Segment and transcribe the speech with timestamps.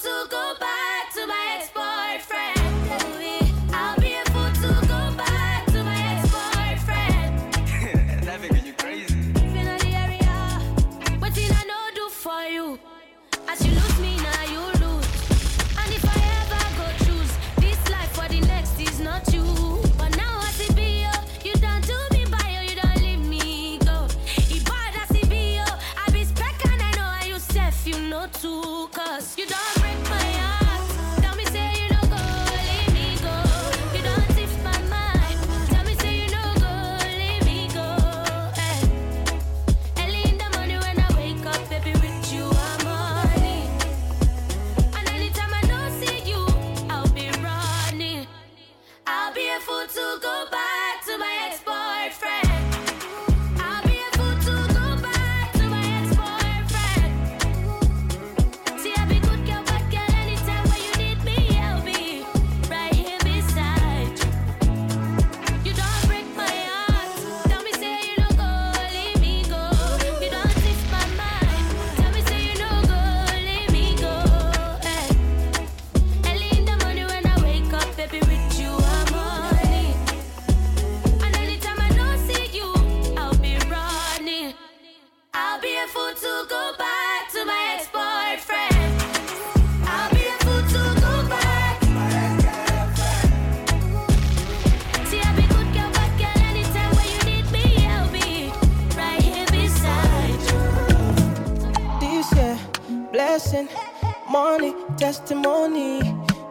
[0.00, 0.67] 足够。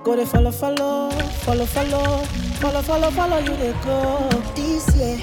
[0.07, 1.11] Go they follow, follow,
[1.43, 2.23] follow, follow,
[2.61, 4.29] follow, follow, follow you they go.
[4.55, 5.19] This year,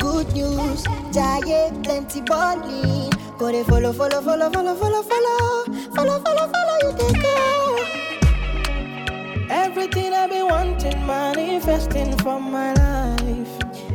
[0.00, 0.82] good news,
[1.12, 3.12] giant plenty balling.
[3.38, 7.36] Go they follow, follow, follow, follow, follow, follow, follow, follow, follow you they go.
[9.50, 13.48] Everything I be wanting, manifesting for my life.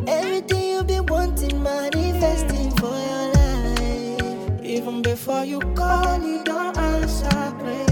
[0.08, 4.64] Everything you be wanting, manifesting for your life.
[4.64, 7.54] Even before you call, you don't answer.
[7.60, 7.89] Pray.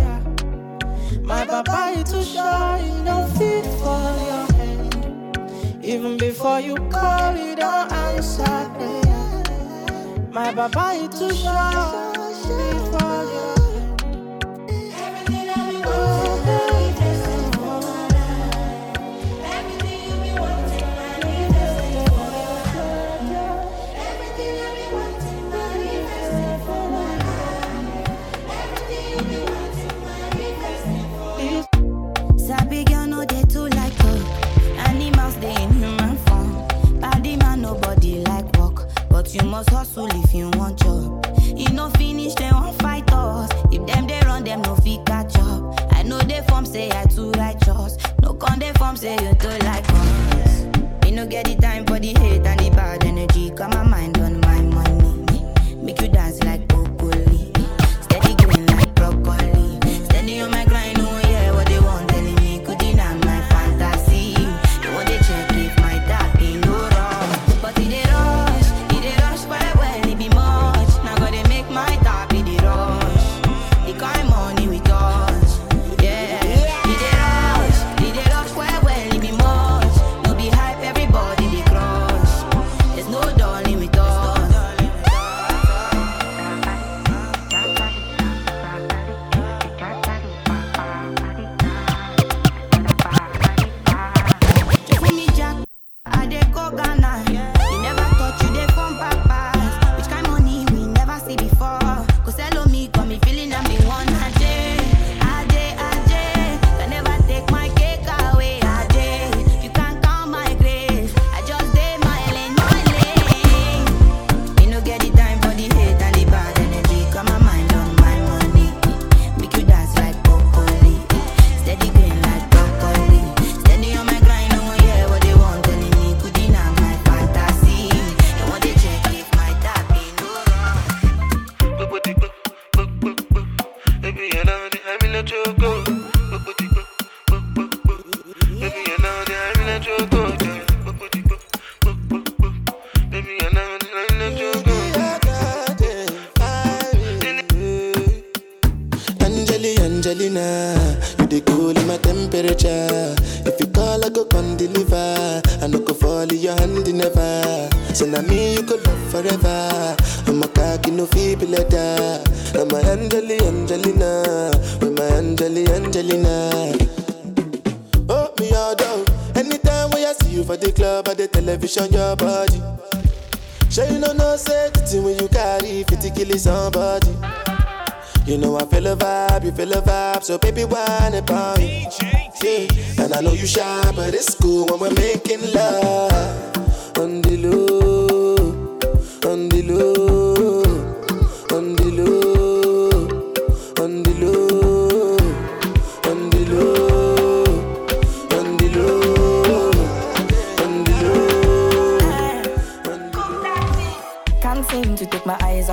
[1.27, 5.83] My papa is too shy, no fit for your hand.
[5.83, 9.43] Even before you call, he don't answer prayer.
[10.31, 12.06] My papa is too shy.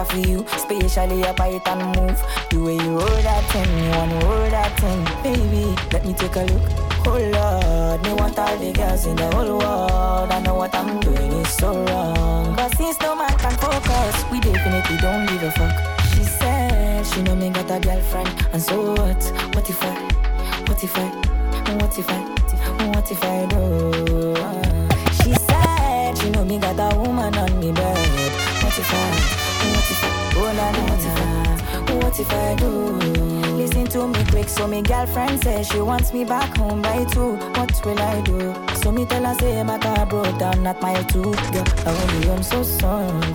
[0.05, 2.21] Of you, especially your bite and move.
[2.51, 5.75] The way you roll that thing, you wanna roll that thing, baby.
[5.93, 6.63] Let me take a look.
[7.07, 10.31] Oh Lord, me want all the girls in the whole world.
[10.31, 14.41] I know what I'm doing is so wrong, but since no man can focus, we
[14.41, 15.77] definitely don't give a fuck.
[16.15, 19.23] She said she know me got a girlfriend, and so what?
[19.55, 19.95] What if I?
[20.69, 21.09] What if I?
[21.81, 22.21] What if I?
[22.93, 24.35] What if I do?
[25.23, 28.33] She said she know me got a woman on me bed.
[28.63, 29.44] What if I?
[29.73, 30.33] What if I?
[30.37, 30.85] Oh na na.
[32.15, 32.69] What if I do?
[33.57, 37.35] Listen to me quick, so me girlfriend says she wants me back home by two.
[37.57, 38.55] What will I do?
[38.83, 41.23] So me tell her say my car broke down at my two.
[41.23, 42.81] Girl, I be home so soon.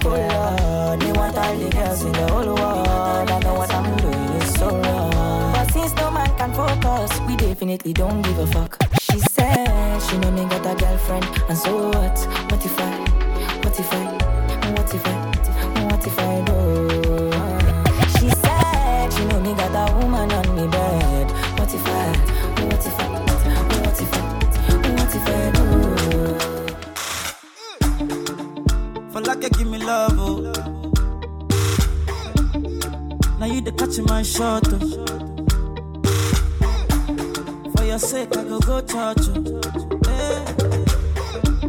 [0.05, 2.87] Oh Lord, me want all the girls in the whole world.
[3.29, 5.53] I know what I'm doing is so wrong.
[5.53, 8.77] But since no man can focus, we definitely don't give a fuck.
[9.01, 12.17] She said she know me got a girlfriend, and so what?
[12.49, 12.91] What if I?
[13.63, 14.08] What if I?
[19.71, 21.31] Got a woman on me bed.
[21.59, 21.89] What if I?
[22.65, 23.01] What if I?
[23.81, 24.17] What if I?
[24.95, 25.63] What if I do?
[29.11, 30.41] For like you give me love, oh.
[33.39, 34.79] Now you the catch my shot, oh.
[37.75, 39.61] For your sake, I go go church, oh.
[40.07, 40.45] Hey.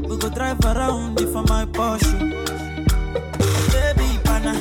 [0.08, 2.14] We go drive around for my Porsche.
[2.14, 2.26] Oh.
[3.72, 4.54] Baby, pana,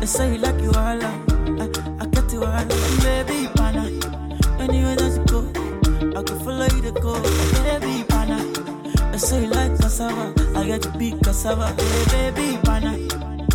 [0.00, 1.25] they say you like you all,
[2.56, 3.82] I, I you baby, pana.
[4.58, 5.40] Anywhere that you go,
[6.18, 7.20] I can follow you to go,
[7.64, 8.38] baby, pana.
[9.12, 12.92] They say you like cassava, I get to big cassava, hey, baby, pana.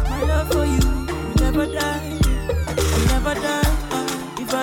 [0.07, 2.19] My love for you will never die,
[2.69, 3.61] will never die.
[3.89, 4.37] ah.
[4.39, 4.53] If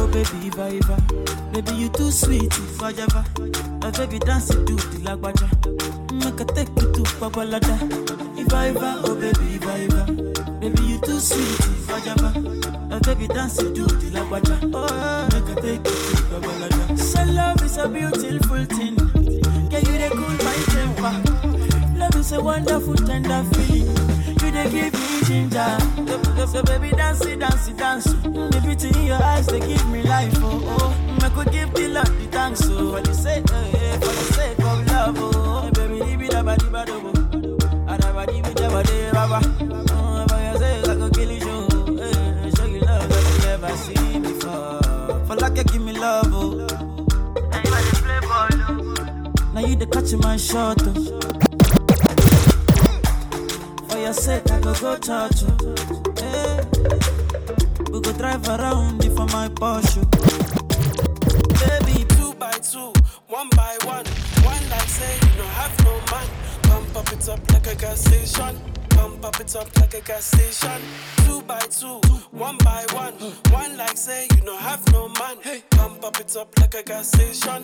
[0.00, 3.24] oh baby, if I baby you too sweet, if I ever,
[3.82, 5.48] my baby dance to the lagwaja,
[6.12, 7.76] make I take you to Babalada.
[8.38, 8.72] If I
[9.04, 9.86] oh baby, if I
[10.60, 15.28] baby you too sweet, if I ever, my baby dance it to the lagwaja, oh
[15.32, 16.98] make I take you to the Babalada.
[16.98, 18.96] So love is a beautiful thing,
[19.70, 21.98] can you they cool my temper?
[21.98, 23.88] Love is a wonderful tender feeling.
[24.42, 25.78] You they give me ginger.
[26.36, 28.06] So, so baby, dance it, dance it, dance.
[28.06, 28.22] it.
[28.22, 30.34] The beauty in your eyes, they give me life.
[30.36, 31.16] Oh, oh.
[31.22, 32.60] I could give the Lord the thanks.
[32.68, 35.16] Oh, for the sake, eh, eh, for the sake of love.
[35.18, 36.92] Oh, baby, leave it up, body, body,
[38.68, 39.91] body, baba.
[49.62, 50.82] Now you the catch my shot.
[50.82, 50.92] Oh.
[53.88, 55.44] For your sake, I go go church.
[55.46, 55.54] oh.
[56.18, 56.64] Hey.
[57.92, 60.02] We go drive around if for my Porsche.
[60.02, 60.18] Oh.
[61.62, 62.92] Baby, two by two,
[63.28, 64.04] one by one.
[64.42, 66.26] One like say you don't have no man.
[66.64, 68.60] Come pop it up like a gas station.
[68.90, 70.82] Come pop it up like a gas station.
[71.24, 72.00] Two by two,
[72.32, 73.14] one by one.
[73.52, 75.36] One like say you don't have no man.
[75.40, 77.62] Hey, come pop it up like a gas station.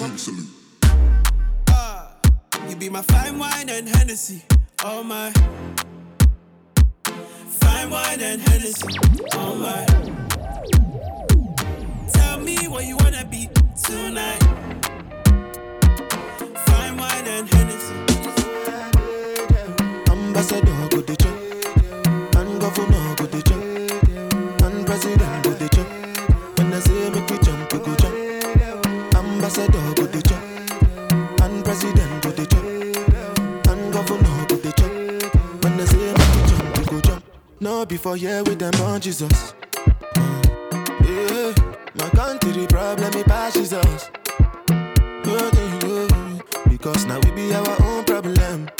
[0.00, 0.34] Pump it.
[1.68, 2.16] Ah,
[2.66, 4.42] you be my fine wine and Hennessy.
[4.82, 5.30] Oh my.
[7.60, 8.98] Fine wine and Hennessy.
[9.34, 9.84] Oh my.
[12.14, 13.50] Tell me what you wanna be
[13.84, 14.42] tonight.
[16.64, 18.09] Fine wine and Hennessy.
[37.90, 39.52] Before here with them on Jesus.
[40.14, 41.52] Yeah,
[41.98, 44.10] my country problem it passes us.
[44.70, 46.40] Oh, yeah, yeah.
[46.68, 48.79] Because now we be our own problem.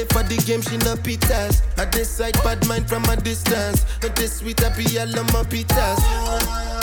[0.00, 1.60] I for the game, she no pitas.
[1.76, 3.84] I decide bad mind from a distance.
[4.02, 6.00] Not this sweet, I be all on my pitas.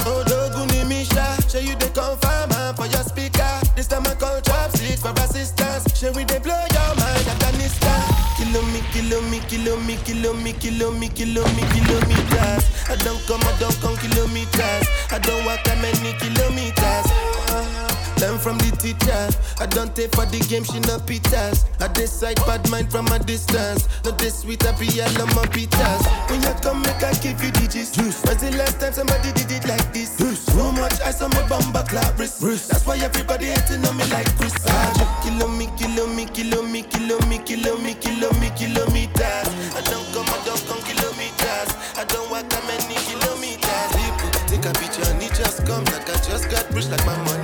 [0.05, 3.50] Oh, Doguni Misha, show you the confirm for your speaker.
[3.75, 5.97] This time I call chopsticks for assistance.
[5.97, 8.05] Show we they blow your mind, Afghanistan.
[8.38, 12.63] Kilo me, kilo me, kilo me, kilo me, kilo me, kilo me, kilometers.
[12.86, 14.86] I don't come, I don't come kilometers.
[15.09, 17.97] I don't walk that many kilometers.
[18.19, 19.29] Learn from the teacher.
[19.62, 21.65] I don't take for the game, she no pitas.
[21.79, 23.88] I decide bad mind from a distance.
[24.03, 26.01] Not this sweet, I be all on my pitas.
[26.29, 27.93] When you come, make I give you digits.
[27.97, 30.17] When's the last time somebody did it like this?
[30.17, 32.41] Too much ice on my bumper clap wrist.
[32.41, 34.53] That's why everybody hating on me like Chris.
[34.65, 39.47] Ah, kilo me, kilo me, kilo me, kilo me, kilo me, kilo me, kilometers.
[39.77, 41.69] I don't come, I don't come kilometers.
[41.93, 43.89] I don't walk that many kilometers.
[43.93, 45.86] People take a picture and it just come.
[45.93, 47.37] Like I just got rich, like my money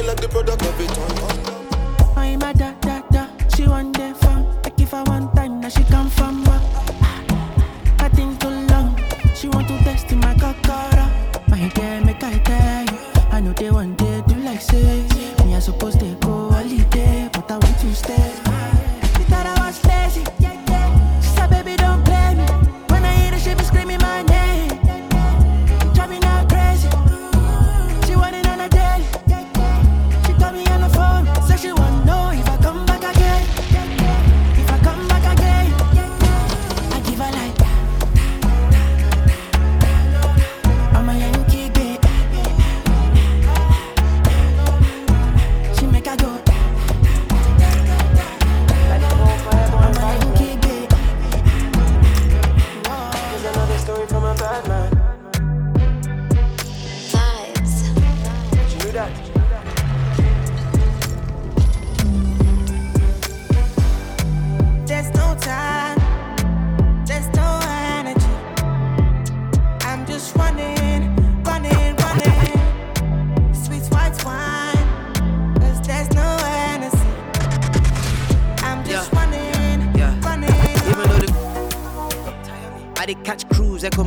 [0.00, 1.31] like the product of it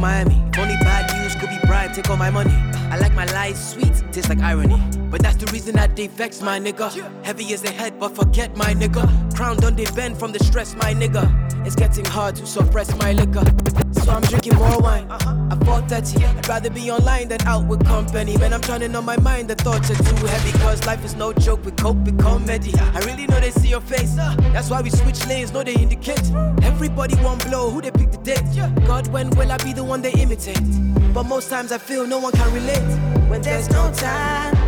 [0.06, 0.36] Miami.
[0.60, 2.54] Only bad news could be bribed, take all my money.
[2.94, 4.80] I like my lies sweet, tastes like irony.
[5.10, 6.88] But that's the reason that they vex my nigga.
[7.26, 9.04] Heavy as a head, but forget my nigga.
[9.36, 11.26] Crown done they bend from the stress, my nigga.
[11.66, 13.44] It's getting hard to suppress my liquor.
[13.94, 15.08] So I'm drinking more wine.
[15.52, 18.38] At 4:30, I'd rather be online than out with company.
[18.38, 20.52] Man, I'm turning on my mind, the thoughts are too heavy.
[20.60, 22.74] Cause life is no joke, we cope with comedy.
[22.98, 24.14] I really know they see your face.
[24.54, 26.26] That's why we switch lanes, no they indicate.
[26.72, 27.95] Everybody want blow, who they
[28.26, 30.60] God, when will I be the one they imitate?
[31.14, 32.82] But most times I feel no one can relate.
[33.30, 34.65] When There's no time,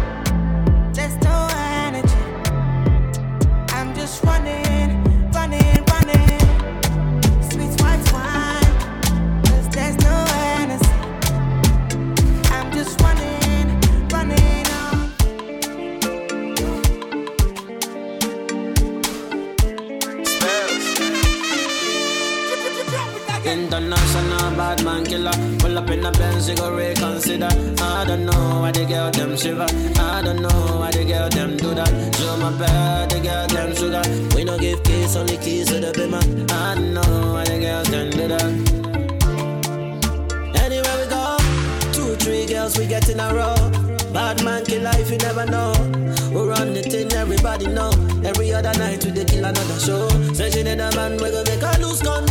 [47.58, 47.90] everybody know.
[48.28, 50.08] Every other night we dey kill another show.
[50.34, 52.27] Say she need a man, we go make her lose control.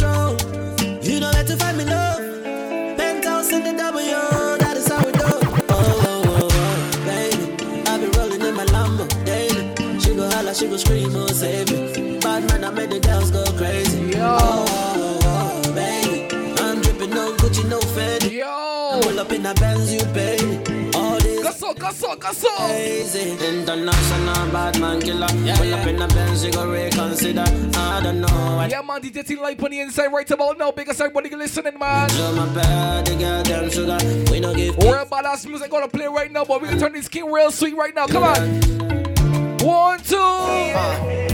[21.90, 22.66] This Casso, casso, casso!
[22.66, 23.30] crazy.
[23.46, 25.26] International bad man killer.
[25.26, 27.44] Pull up in a Benz, you go reconsider.
[27.76, 28.70] I don't know what.
[28.70, 32.08] Yeah, man, DJ T Light on the inside right about now because everybody listening, man.
[32.08, 34.30] Do my bad, the girl them sugar.
[34.30, 37.08] We no give Real badass music gonna play right now, but we gonna turn this
[37.08, 38.06] king real sweet right now.
[38.06, 38.60] Come on.
[39.60, 40.16] One, two.
[40.16, 41.32] Uh.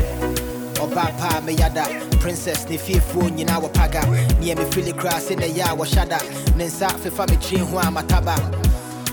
[0.83, 1.85] ɔbaapaa meyada
[2.21, 4.01] princess ne fiefoɔ nyinaa wɔ paga
[4.41, 6.19] neɛ mefili koraa sɛ ne yɛ a wɔhyada
[6.57, 8.35] ne nsa fefa me tiri ho a mataba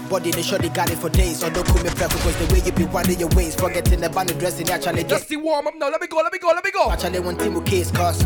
[0.09, 1.43] Body they shorty got it for days.
[1.43, 3.55] Or don't call me prep because the way you be winding your ways.
[3.55, 5.89] Forgetting the band dressing actually get the warm up now.
[5.89, 6.91] Let me go, let me go, let me go.
[6.91, 8.23] actually one team with case cause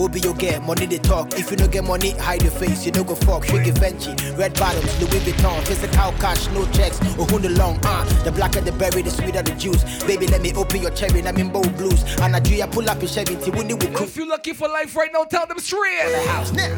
[0.00, 1.38] Obi you get money they talk.
[1.38, 2.86] If you no get money, hide your face.
[2.86, 3.44] You no go fuck.
[3.44, 6.98] Shiggy Fenty, red bottoms, Louis Vuitton, physical cash, no checks.
[7.18, 9.84] Oh who the long ah, the blacker the berry, the sweeter the juice.
[10.04, 12.02] Baby, let me open your cherry, I'm in bow blues.
[12.20, 14.08] And I do ya pull up your Chevy, Tiwundi will cook.
[14.08, 16.00] If you lucky for life right now, tell them straight.
[16.10, 16.74] The house now.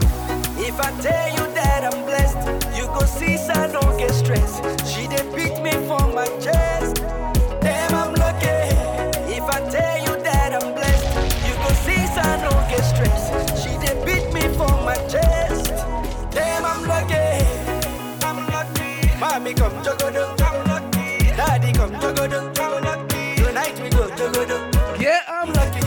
[0.58, 4.64] If I tell you that I'm blessed, you go see, so I don't get stressed.
[4.92, 6.98] She did beat me for my chest.
[22.22, 22.60] Daddy jogodo.
[22.60, 23.34] I'm lucky.
[23.36, 24.56] Tonight we go jogodo.
[25.00, 25.80] Yeah, I'm lucky.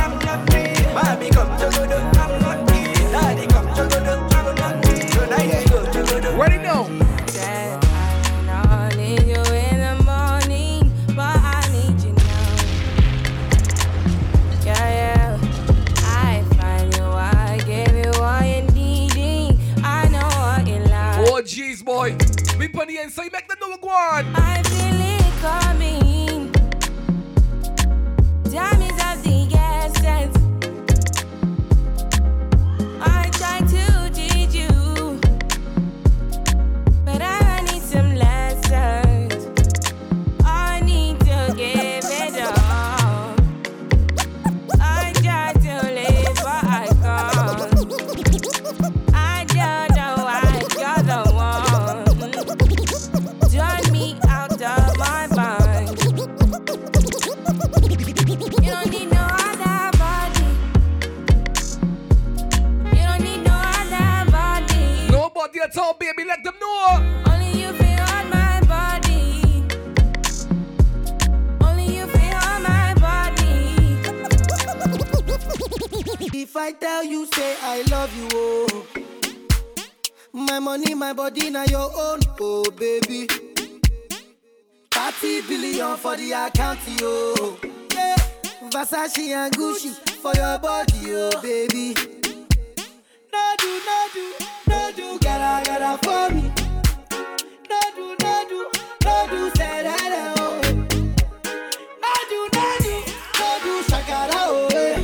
[0.00, 0.84] I'm lucky.
[0.94, 1.98] Mommy come jogodo.
[2.16, 2.94] I'm lucky.
[3.12, 4.14] Daddy come jogodo.
[4.32, 4.94] I'm lucky.
[5.08, 6.38] Tonight we go jogodo.
[6.38, 6.88] Ready now.
[8.50, 12.56] I need you in the morning, but I need you now.
[14.64, 15.38] Yeah, yeah.
[16.06, 19.60] I find you, I give you all you needing.
[19.84, 21.28] I know what you like.
[21.28, 22.16] Oh, jeez, boy.
[22.58, 24.67] Me put the inside, make the door go on.
[65.68, 67.22] Nobody at all, baby, let them know.
[67.30, 69.42] Only you feel on my body.
[71.60, 73.98] Only you feel on my body.
[76.38, 78.86] If I tell you, say I love you, oh.
[80.32, 83.26] My money, my body, now your own, oh baby.
[84.90, 87.58] 30 billion for the account, yo.
[87.92, 88.16] Yeah.
[88.70, 92.17] Versace and Gucci for your body, oh baby.
[95.64, 96.52] Gotta for me.
[97.70, 98.60] No do, no do,
[99.04, 100.60] no do, say that, oh.
[102.02, 102.94] No do, no do,
[103.38, 104.68] no do, shakara, oh.
[104.72, 104.96] eh.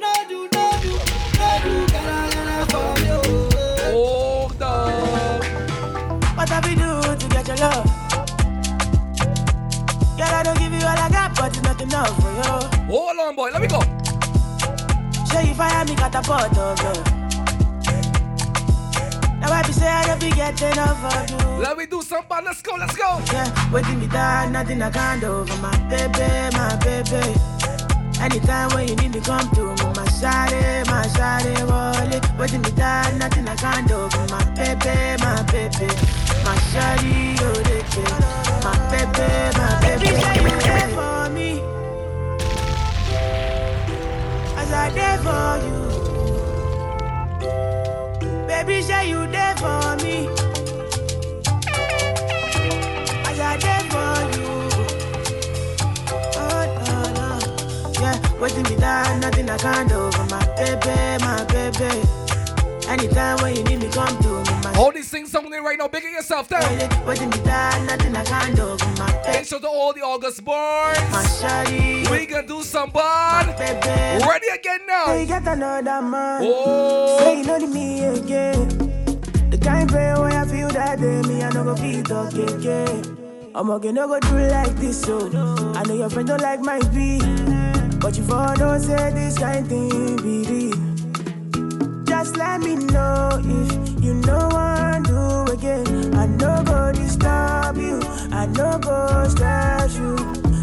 [0.00, 0.92] No do, no do,
[1.38, 3.22] no do, gotta, gotta for me, oh.
[3.92, 5.44] Hold up.
[6.36, 7.84] What have we do to get your love?
[10.16, 12.86] Girl, I don't give you all I got, but it's not enough for you.
[12.92, 13.80] Hold on, boy, let me go.
[15.32, 16.80] Show you fire me catapult of
[17.18, 17.23] you.
[19.44, 21.62] Now I be say I don't be getting enough of you.
[21.62, 22.44] Let me do something.
[22.46, 23.20] Let's go, let's go.
[23.30, 27.36] Yeah, waiting me down, nothing I can't do for my baby, my baby.
[28.24, 32.24] Anytime when you need me, come to me, my shawty, my shawty, wallet.
[32.38, 35.92] Waiting me down, nothing I can't do for my baby, my baby.
[36.40, 37.84] My shawty, oh, they
[38.64, 39.28] My baby,
[39.58, 40.04] my baby.
[40.06, 41.60] Baby, say you there for me.
[44.56, 45.83] As I there for you.
[48.66, 50.26] Baby, say you there for me.
[53.28, 54.48] As I there for you.
[56.40, 57.28] Oh, no, no.
[58.00, 62.23] Yeah, waiting me down, nothing I can't do for my baby, my baby.
[62.88, 65.88] Anytime when you need me, come to me, my All these things something right now,
[65.88, 66.62] big yourself down.
[67.06, 69.38] Waiting me down, nothing I can't do my baby.
[69.38, 72.10] Make sure to all the August shawty.
[72.10, 74.24] We gonna do some baby.
[74.26, 75.14] Ready again now.
[75.14, 76.42] You get another man.
[76.44, 77.18] Oh.
[77.18, 78.68] Say you know me again.
[79.50, 83.18] The kind pain where I feel that day, me I no go feel talk again.
[83.54, 85.28] I'm okay, no go do like this, so
[85.74, 87.22] I know your friend don't like my beat,
[88.00, 90.93] but you for don't say this kind thing real.
[92.24, 96.14] Just let me know if you know what do again.
[96.14, 98.00] I no go disturb you,
[98.32, 100.16] I no go stress you.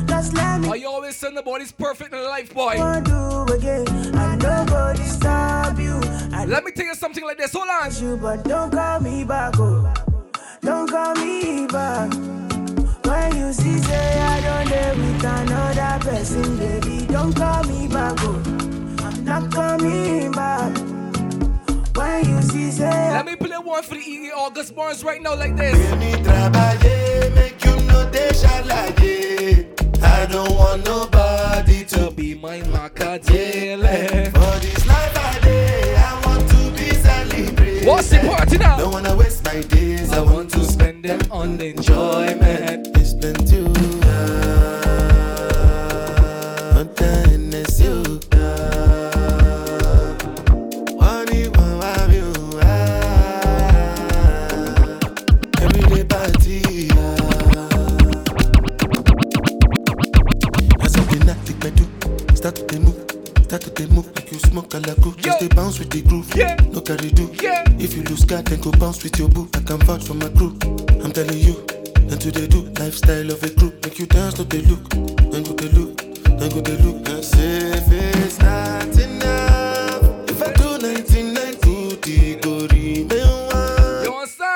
[0.08, 2.78] Just let me I always send the body's perfect in life, boy.
[2.80, 3.88] what do again.
[4.16, 6.02] I no go disturb you.
[6.34, 7.54] I Let me tell you something like this.
[7.54, 7.94] Hold on.
[8.02, 9.94] you, but don't call me back, oh.
[10.62, 12.12] Don't call me back.
[13.06, 18.18] When you see say I don't live with another person, baby, don't call me back,
[18.22, 18.42] oh.
[19.04, 20.11] I'm not coming
[23.32, 25.76] me play one for the EE August borns right now like this.
[26.26, 28.50] Trabalhei, make you no deixa.
[30.04, 34.32] I don't want nobody to be my macadele.
[34.32, 37.88] For this life I day, I want to be celebrated.
[37.88, 38.78] What's the party now?
[38.78, 40.12] Don't wanna waste my days.
[40.12, 42.88] I want to spend them on enjoyment.
[42.98, 43.46] It's been
[65.72, 66.36] bounce with the groove.
[66.36, 66.56] Yeah.
[66.72, 67.32] No carry do.
[67.42, 67.64] Yeah.
[67.80, 69.50] If you lose God, then go bounce with your boo.
[69.54, 70.58] I can vouch for my crew.
[71.04, 71.56] I'm telling you,
[72.12, 73.72] and today do lifestyle of a crew.
[73.84, 77.08] Make you dance, not they look, and go they look, and go they look.
[77.08, 83.08] And say if it's not enough, if I do 99 to the gory,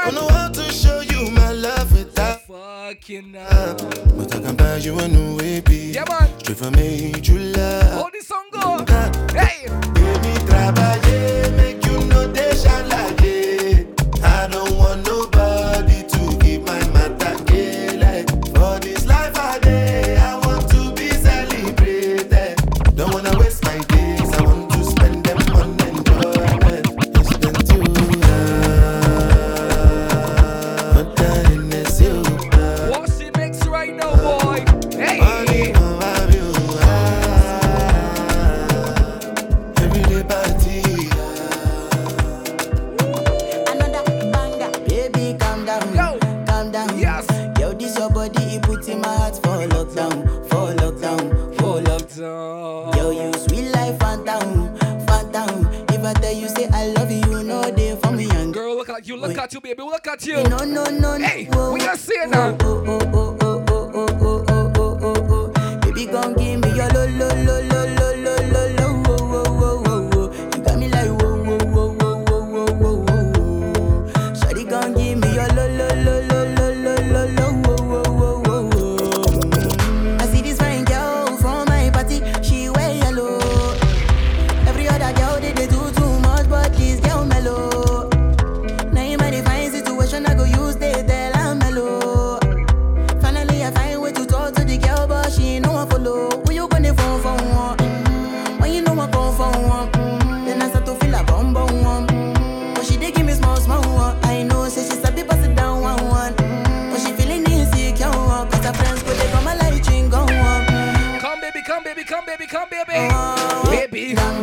[0.07, 3.77] I know how to show you my love without fucking up.
[4.17, 5.93] But I can buy you a new baby.
[5.95, 6.39] Yeah, man.
[6.39, 7.93] Straight from me, you love.
[7.93, 8.85] Hold this song, go.
[9.33, 9.94] Hey.
[10.55, 11.74] travailler mes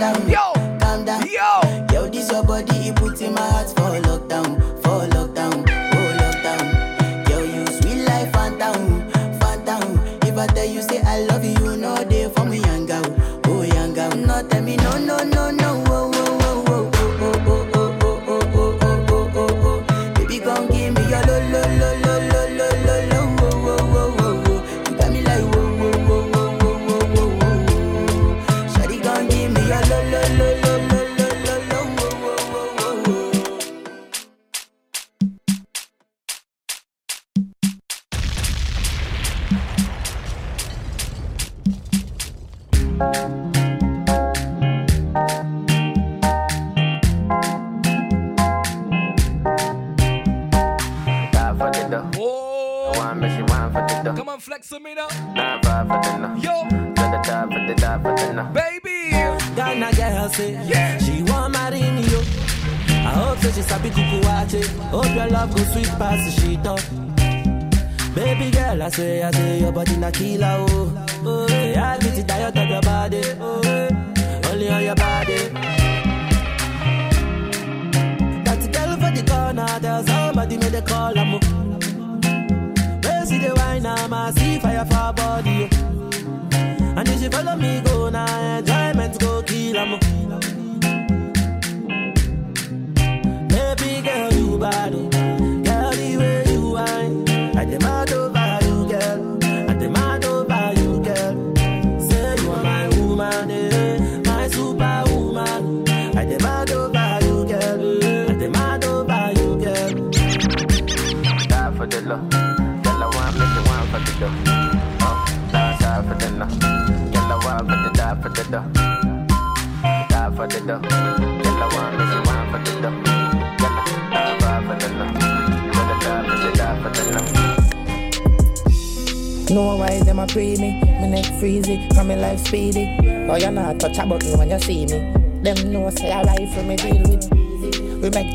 [0.03, 0.52] Yo.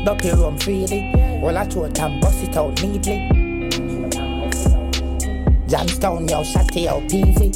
[0.08, 1.12] Dopey room freely.
[1.42, 3.28] Well, a throat and bust it out neatly.
[5.68, 7.52] Jamstown, yo, shotty, yo, peasy.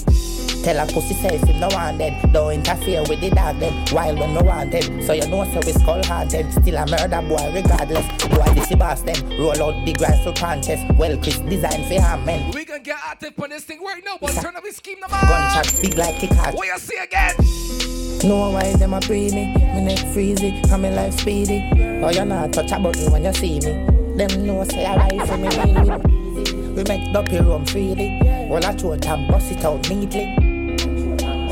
[0.62, 3.73] Tell a pussy say if you no want them, don't interfere with the dog them.
[3.87, 6.53] While when no want them, so you know so we skull haunted.
[6.53, 8.07] Still a murder boy regardless.
[8.37, 9.31] Why this the boss them.
[9.31, 10.81] Roll out the grass rifle punches.
[10.99, 12.51] Well, Chris designed for him, men.
[12.51, 15.17] We gonna get active on this thing right now, but turn up his scheme number.
[15.17, 16.55] Gunshot big like kick out.
[16.55, 17.82] What you see again?
[18.24, 19.46] Know why them a pre me?
[19.46, 21.68] Me neck freezy, and me life speedy.
[22.04, 24.16] Oh you not touch a button when you see me.
[24.16, 26.76] Them know say I rifle me deal with.
[26.76, 28.20] We make the room freely.
[28.48, 30.37] Roll a throat and bust it out neatly.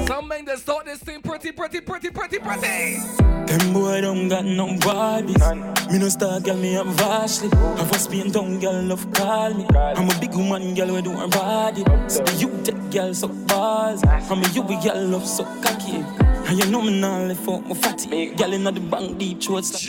[0.07, 2.99] Some men that start this thing pretty, pretty, pretty, pretty, pretty.
[3.47, 5.43] Them boy don't got no bodies.
[5.91, 7.49] Me no star girl, me have vastly.
[7.51, 9.67] Have a spin down girl, love call me.
[9.75, 11.83] I'm a big woman girl, we do her body.
[12.07, 14.05] So the you take girl so balls.
[14.05, 16.05] I'm a you we girl love so cocky.
[16.51, 18.35] And you know me now left out my fatty.
[18.35, 19.87] Girl in the bank deep throats.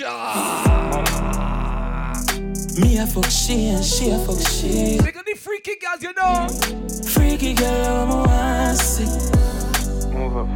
[2.77, 4.99] Me a fuck she and she a fuck she.
[4.99, 6.47] Look at the freaky girls, you know.
[7.09, 9.05] Freaky girl, I'm a see.
[10.09, 10.47] Move up.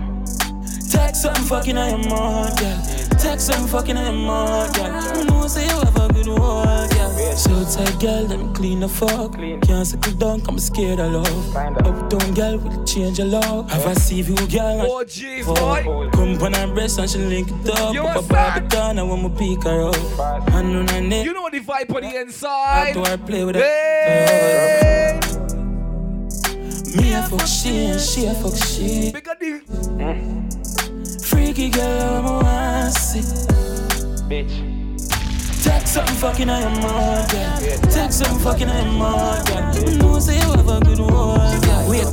[0.92, 3.05] Text something fucking I am on, girl.
[3.26, 5.18] Text something fucking I am on, girl.
[5.18, 7.36] You know say you have a good one, girl.
[7.36, 9.34] So tight, girl, them clean the fuck.
[9.34, 11.56] Can't settle down, I'm scared of love.
[11.56, 13.72] Uptown girl will change your love.
[13.72, 14.80] Have a see you, girl.
[14.86, 16.08] Oh, jeez, boy.
[16.12, 17.96] Come on her breast and she link it up.
[17.96, 20.50] You Up a a Barbie down, I want me pick her up.
[20.54, 21.26] And on her neck.
[21.26, 22.94] You know the vibe on the inside.
[22.94, 23.62] do I play with her?
[23.64, 25.20] Hey.
[26.96, 29.12] Me a fuck she and she a fuck she.
[29.12, 29.62] Big up the
[30.00, 30.55] eh?
[31.26, 33.22] Freaky girl, I'm a want see.
[34.30, 34.54] Bitch.
[35.64, 37.92] Text something fucking I am on, girl.
[37.92, 39.90] Text something fucking I am on, girl.
[39.90, 41.90] You know say you have a good one, girl.
[41.90, 42.06] Wait.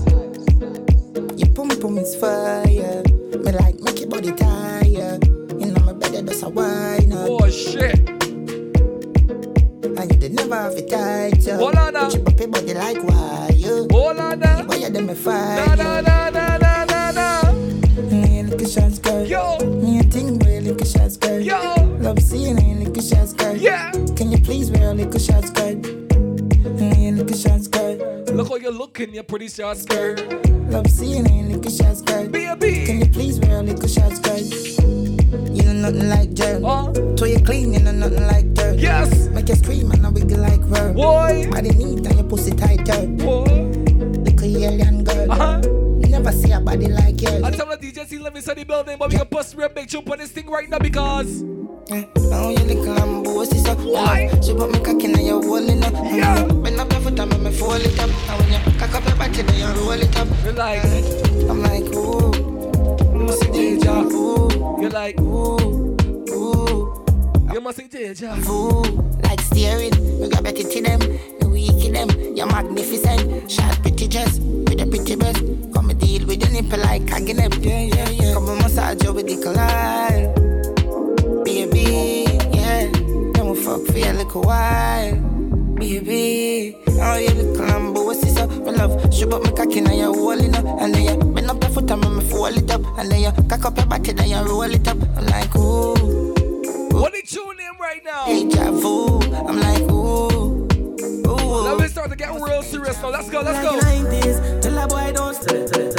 [1.38, 3.02] Your pum pum is fire.
[3.04, 5.26] Me like make your body tired.
[5.60, 7.28] You know my bed that's a wine up.
[7.28, 8.08] Oh shit.
[9.84, 11.58] And you did never have it tight, yo.
[11.58, 12.08] Hold on now.
[12.08, 13.86] Chip up your body like wire.
[13.90, 14.64] Hold on now.
[14.64, 15.66] Why you them a fire?
[15.66, 17.41] Na na na na na na na.
[18.62, 19.24] Look a shots, girl.
[19.26, 19.58] Yo.
[19.82, 21.40] Me a thing where look a shots, girl.
[21.40, 21.74] Yo.
[21.98, 23.56] Love seeing ain't look a shots, girl.
[23.56, 23.90] Yeah.
[24.14, 25.74] Can you please wear look a shots, girl?
[25.74, 27.96] Look a shots, girl.
[28.32, 30.20] Look how you're looking, you pretty short skirt.
[30.70, 32.28] Love seeing ain't look a shots, girl.
[32.28, 32.86] Baby.
[32.86, 34.38] Can you please wear look a shots, girl?
[34.38, 36.64] You know nothing like gel.
[36.64, 37.16] Uh.
[37.16, 38.78] So you clean, you know nothing like dirt.
[38.78, 39.26] Yes.
[39.30, 40.92] Make you scream and I wiggle like her.
[40.92, 41.48] Boy.
[41.50, 43.08] Body neat and your pussy tighter.
[43.08, 43.42] Boy.
[44.22, 45.32] Little alien girl.
[45.32, 45.81] Uh-huh.
[46.22, 47.42] Never see a body like yours.
[47.42, 49.68] I tell the DJ, see, let me say the building, but we can bust real
[49.68, 51.42] big chump on this thing right now because.
[51.42, 53.74] Now you little lambo, sister.
[53.74, 54.30] Why?
[54.40, 55.88] She put me cock in your wall, you know.
[55.88, 56.44] Mm, yeah.
[56.44, 58.08] Bend up your foot and make me fold it up.
[58.30, 60.28] And when you cock up your body, then you roll it up.
[60.44, 60.84] You're like,
[61.50, 62.30] I'm like, ooh.
[63.18, 64.02] you must see Deja.
[64.04, 65.96] Ooh, You're like, ooh,
[66.30, 67.04] ooh,
[67.52, 68.36] you must see Deja.
[68.48, 68.82] ooh.
[69.24, 71.00] Like steering, we got better to them.
[71.40, 72.91] The weak in them, you're magnificent.
[77.26, 77.62] Like hugging them.
[77.62, 78.34] Yeah, yeah, yeah.
[78.34, 80.34] Come and massage you with the collide.
[81.44, 82.88] Baby, yeah.
[83.32, 85.16] Then we fuck for a little while.
[85.76, 88.48] Baby, oh, you look lambo, what's this up?
[88.50, 90.64] My love, show up my cocky now you're rolling up.
[90.80, 92.82] And then you bend up your foot and me fold it up.
[92.98, 94.96] And then you cock up your body, then you roll it up.
[95.16, 96.34] I'm like, ooh,
[96.92, 98.26] What they tune in right now?
[98.26, 99.18] deja vu.
[99.34, 100.68] I'm like, ooh,
[101.26, 101.62] ooh.
[101.64, 103.08] Let me start to get real serious now.
[103.10, 103.74] Let's go, let's go.
[103.76, 105.90] Like 90s, tell a boy don't stay, stay,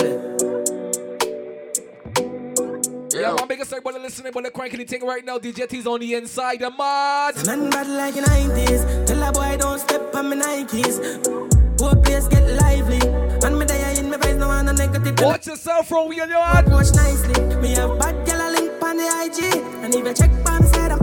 [3.24, 5.38] Yeah, my biggest everybody listening, but the cranky thing right now.
[5.40, 7.38] DJ T's on the inside, the mad.
[7.46, 9.08] Nothing bad like the 90s.
[9.08, 11.00] Tell a boy don't step on my Nikes.
[11.80, 13.00] Whole place get lively.
[13.48, 15.18] And me there in my face, no one a negative.
[15.22, 16.68] Watch yourself from wheel your heart.
[16.68, 17.40] Watch nicely.
[17.62, 19.56] Me have bad girl a link on the IG.
[19.86, 21.02] And even check on side up.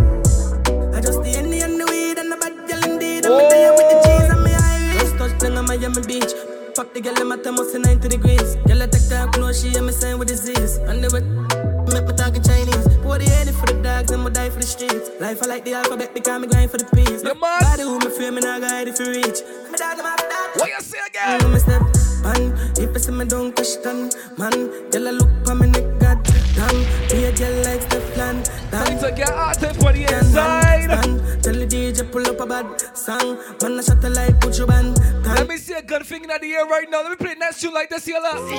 [0.92, 3.24] I just the Henny and the weed and the bad girl indeed.
[3.24, 5.00] And me there with the G's and me Irish.
[5.00, 6.34] Just touch down on Miami Beach.
[6.76, 8.56] Fuck the girl in my thermos in 90 degrees.
[8.68, 10.76] Girl I take her clothes, she and me saying with disease.
[10.76, 11.69] And they wet.
[11.92, 12.86] Make me talking Chinese.
[13.02, 15.10] Pour the head for the dogs and me die for the streets.
[15.20, 17.22] Life I like the alphabet because me grind for the peace.
[17.22, 17.62] You mad?
[17.62, 19.40] Body who me fear me not guide if you reach.
[19.70, 20.52] Me dog them after that.
[20.56, 21.52] What you say When again?
[21.52, 21.82] me step
[22.24, 26.18] on, if you see me don't question, man, girl I look for me neck, god
[26.54, 26.76] damn,
[27.08, 28.98] be a girl like Stefan, Time damn.
[29.00, 30.88] to get active for the inside.
[30.88, 34.58] Man, tell the DJ pull up a bad song, man I shut the light, put
[34.58, 37.02] your band, Let me see a good thing in the air right now.
[37.02, 38.20] Let me play next tune like this, here.
[38.20, 38.50] look.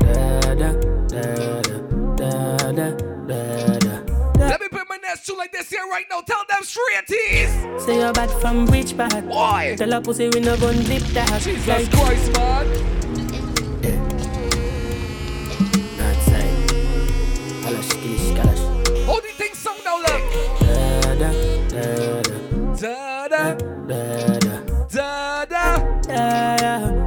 [0.00, 0.72] Da da
[1.08, 1.62] da
[2.16, 2.90] da da
[3.26, 4.46] da da da.
[4.48, 6.20] Let me put my next tune like this here right now.
[6.22, 7.84] Tell them straight tease.
[7.84, 9.26] Say you're bad from rich bad.
[9.26, 9.74] Why?
[9.76, 11.42] Tell a pussy we no gun lip that.
[11.42, 12.66] Jesus Like Christ, man.
[16.00, 16.54] outside.
[17.62, 19.06] Kalash, kilish, kalash.
[19.06, 20.22] How do you think song now, look?
[20.60, 21.30] Da da
[21.68, 21.90] da
[22.80, 23.54] Da da
[23.88, 23.98] da
[24.38, 25.44] da da da.
[25.44, 26.00] da da.
[26.08, 26.99] Tell the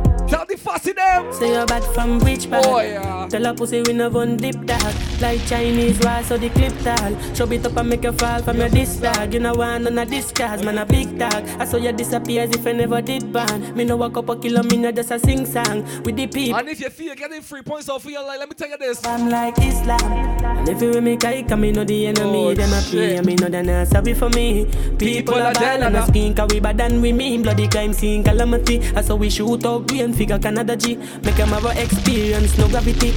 [0.64, 1.32] fussy them.
[1.34, 2.66] say you're bad from which part?
[2.66, 3.28] Oh, yeah.
[3.30, 4.94] Tell a pussy we no gun dip dog.
[5.20, 7.12] Like Chinese wall, so the clip tall.
[7.36, 9.34] Show it up and make you fall from your disc dog.
[9.34, 11.44] You know one on a discard, man a big dog.
[11.60, 13.76] I saw you disappear as if I never did ban.
[13.76, 16.60] Me no walk up a kilo, me no just a sing song with the people.
[16.60, 19.06] And if you feel getting three points off your life, let me tell you this.
[19.06, 20.34] I'm like Islam.
[20.44, 22.46] And if you with me, kai, come me know the enemy.
[22.46, 24.66] Oh, them a pray, and me know they not sorry for me.
[24.98, 27.42] People, People are bad and a and skin, cause we bad than we mean.
[27.44, 28.80] Bloody crime scene, calamity.
[28.96, 30.96] I saw we shoot out brain figure Canada G.
[31.24, 33.12] Make them have a experience, no gravity.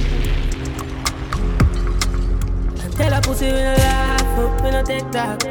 [2.97, 5.43] Tell a pussy we no laugh up, we no take talk.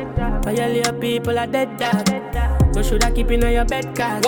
[0.42, 2.75] Violate people are dead dog.
[2.75, 4.20] You shoulda keep in your bed cause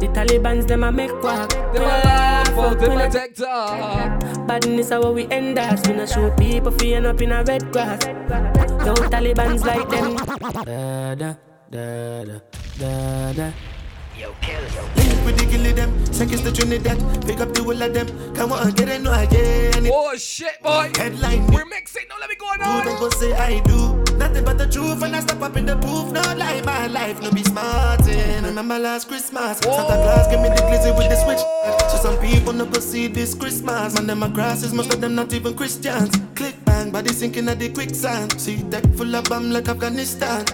[0.00, 1.52] The Taliban's them a make quack.
[1.74, 4.48] We no laugh up, we no take talk.
[4.48, 5.86] Badness how we end us.
[5.86, 8.06] We no show people feeling up in a red grass.
[8.06, 10.16] No Taliban's like them.
[10.64, 11.34] Da da
[11.70, 12.40] da da
[12.78, 13.75] da da.
[14.16, 16.98] Link with the kill them, seconds to Trinidad.
[17.26, 18.34] Pick up the whole of them.
[18.34, 19.90] Come on, get it, no again.
[19.92, 20.90] Oh shit, boy.
[20.96, 21.46] Headline.
[21.48, 22.58] We're mixing, no let me go on.
[22.58, 24.02] Do don't go say I do.
[24.16, 26.12] Nothing but the truth, and I step up in the booth.
[26.12, 28.42] No lie, my life, no be smarting.
[28.42, 29.76] Remember last Christmas, oh.
[29.76, 31.90] Santa Claus gave me the glizzy with the switch.
[31.90, 33.94] So some people no go see this Christmas.
[33.96, 36.16] Man, them my grasses, most of them not even Christians.
[36.34, 38.40] Click bang, body sinking at the quicksand.
[38.40, 40.46] See deck full of bomb like Afghanistan.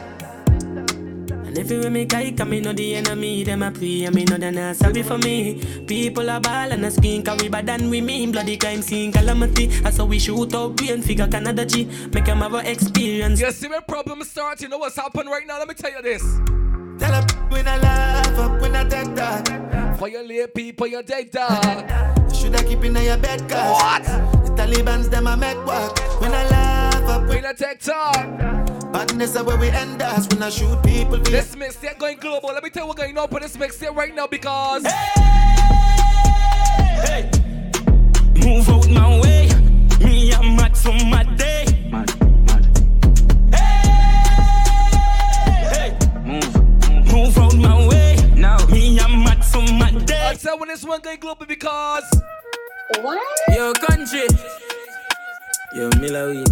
[1.53, 3.45] And if you with me, kai, come me know the enemy.
[3.45, 5.63] Them a pray, and me know they not sorry for me.
[5.87, 8.33] People are ball and a skin, cause we bad than we mean.
[8.33, 9.71] Bloody crime scene, calamity.
[9.85, 11.85] I saw we shoot out brain figure Canada G.
[12.11, 13.39] Make them have a experience.
[13.39, 15.59] You see my problem start, you know what's happening right now?
[15.59, 16.23] Let me tell you this.
[16.99, 19.97] Tell up when I laugh up when I take that.
[19.99, 22.35] Violate people, you're dead dog.
[22.35, 24.05] Shoulda keep in your bed, cause What?
[24.47, 25.99] The Taliban's them a make work.
[26.19, 26.62] When I laugh
[27.13, 28.15] up when I take talk.
[28.93, 31.19] Badness is where we end us when I shoot people.
[31.19, 32.51] For This mixtape going global.
[32.51, 34.85] Let me tell you what's going on for this mixtape right now because.
[34.85, 35.31] Hey,
[37.07, 37.31] hey!
[38.45, 39.51] move out my way.
[40.01, 41.65] Me, I'm mad for my day.
[45.75, 48.17] Hey, move, move out my way.
[48.35, 50.29] Now, me, I'm mad for my day.
[50.31, 52.09] I tell when this one going global because.
[53.01, 53.21] What?
[53.55, 54.27] Yo, country.
[55.75, 56.45] Yo, Miller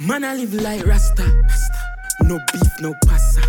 [0.00, 1.24] Man, I live like Rasta.
[2.22, 3.42] No beef, no pasta.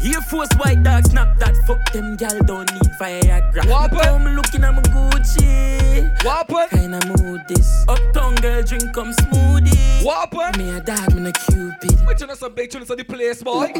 [0.00, 3.68] Here force white dog snap that fuck them gal don't need Viagra.
[3.68, 6.24] What I'm looking at my Gucci.
[6.24, 7.84] What Kinda mood this.
[7.86, 10.02] Uptown girl drink come smoothie.
[10.02, 12.06] What Me a dog, me a cupid.
[12.06, 13.70] Which one is some big tunes on the place, boy?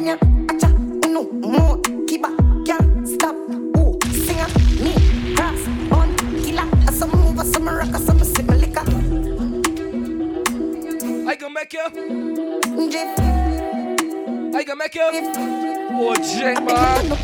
[1.06, 1.80] no more.
[2.06, 3.34] Keep up, can't stop.
[3.78, 4.48] Ooh, singer,
[4.84, 6.68] me, cross, on, killer.
[6.92, 8.23] Some move, some rock, some
[11.26, 11.80] I can make you.
[14.54, 15.02] I can make you.
[15.96, 17.16] Oh, Jet, man.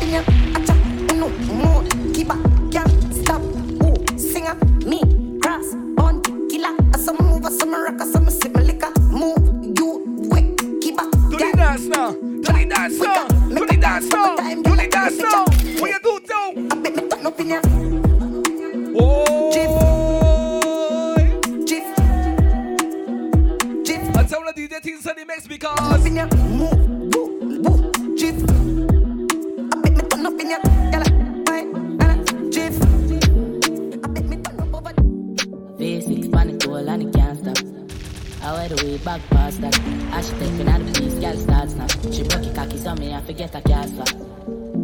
[2.13, 2.39] Keep up,
[2.71, 3.41] can't stop.
[3.41, 5.01] Ooh, singer, me,
[5.39, 6.75] cross, on, killer.
[6.97, 8.91] Some move, some rock, some sip liquor.
[9.01, 9.37] Move,
[9.77, 11.11] you, wait, keep up.
[11.11, 12.11] Do the dance now.
[12.11, 13.27] Do the dance now.
[13.27, 14.35] Do the dance now.
[14.35, 15.45] Do the dance now.
[15.79, 16.53] What you do, though?
[16.71, 17.61] I bet me turn up in your.
[18.99, 19.80] Oh.
[24.81, 25.79] Things on the mix because.
[26.03, 27.27] Move, woo,
[27.61, 28.35] woo, Jeff.
[29.73, 30.59] I bet me turn up in your.
[30.91, 31.09] Yalla,
[31.45, 31.65] bye,
[31.99, 32.81] yalla, Jeff.
[34.03, 34.93] I bet me turn up over.
[35.77, 37.57] V6 pan it all and it can't stop.
[38.43, 39.79] I wear the way back past that.
[40.13, 41.87] As she taking out the piece, girl starts now.
[42.11, 44.05] She broke it cocky, so me I forget a cast for.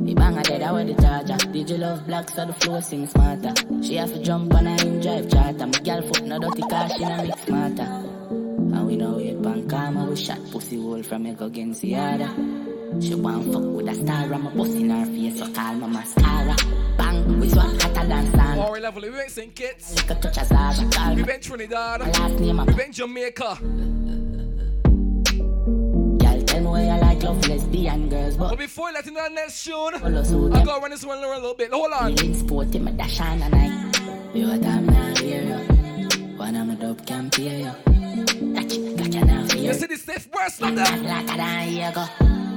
[0.05, 1.37] The banger dead, I wear the charger.
[1.51, 3.53] Did you love black, so the flow sing smarter.
[3.81, 5.65] She have to jump on a in drive charter.
[5.65, 7.96] My girl foot no dirty car, she no mix smarter.
[8.77, 12.29] And we know it pan karma, we shot pussy hole from a against the other.
[13.01, 15.87] She want fuck with a star, I'm a bust in her face, so call my
[15.87, 16.55] mascara.
[16.95, 18.59] Bang, we swap hotter than sand.
[18.59, 19.55] Alright, level, we ain't St.
[19.55, 19.95] Kitts.
[19.95, 20.49] Lick a touch as
[20.93, 22.01] call We been Trinidad.
[22.01, 23.57] My last name, We been Jamaica.
[26.21, 29.63] Girl, tell me where you like love lesbian girls, but But before letting that next
[29.63, 30.65] tune, suit, I'll them.
[30.65, 31.71] go run this one a little bit.
[31.71, 32.15] Hold on.
[32.15, 34.37] feeling sporty, my dash on and I.
[34.37, 35.57] You what I'm not here, yo.
[36.37, 38.46] One of my dope can't hear you.
[39.67, 39.79] You you.
[39.79, 41.03] see the stiff breast of them?
[41.03, 42.05] Like I down here go.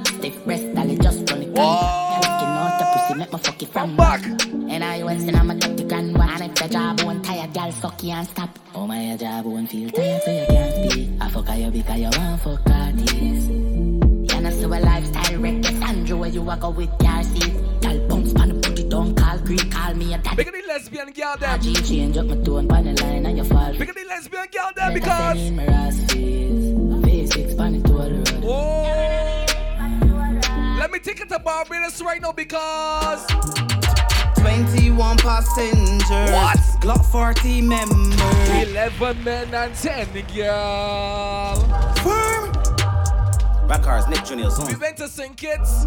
[0.05, 2.15] Stiff breast, dolly just run it down.
[2.15, 4.23] Looking out the pussy, make me fuck it from back.
[4.23, 6.15] And I went in, I'm a dirty gun.
[6.15, 8.57] And if the job won't tired, girl, fuck you and stop.
[8.73, 11.09] Oh my job won't feel tired, so you can't speak.
[11.19, 13.49] I fuck you because you want fuck artists.
[13.49, 15.65] You know, so a lifestyle wreck.
[15.65, 17.53] Sandra, where you walk out with car seat.
[17.81, 20.37] Girl, bounce pan the booty, don't call creep, call me a daddy.
[20.37, 21.57] Big of the lesbian girl there.
[21.57, 23.73] G change up my tone pan the line and you fall.
[23.73, 26.90] Big of the lesbian girl there Then I because.
[27.61, 28.43] Pan to all the road.
[28.43, 29.45] Oh.
[30.79, 33.25] Let me take it to Barbados right now because.
[34.37, 36.09] 21 passengers.
[36.09, 36.57] What?
[36.81, 38.17] Glock 40 members.
[38.67, 41.63] 11 men and 10 girl.
[43.67, 44.79] Rock cars, Nick Junior We Zone.
[44.79, 45.37] went to St.
[45.37, 45.85] Kitts.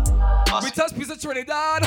[0.62, 1.82] We touched piece of Trinidad.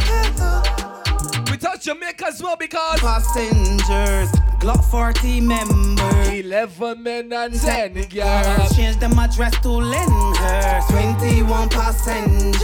[1.68, 4.32] We touched Jamaica as well because Passengers.
[4.62, 6.30] Glock 40 members.
[6.30, 8.70] 11 men and 10 Girls, girl.
[8.74, 10.90] change them address to Lyndhurst.
[10.90, 12.62] 21 passengers.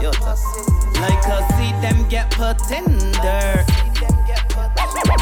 [0.00, 0.10] Yo,
[1.00, 2.84] like I see them get put in
[3.18, 3.66] dirt.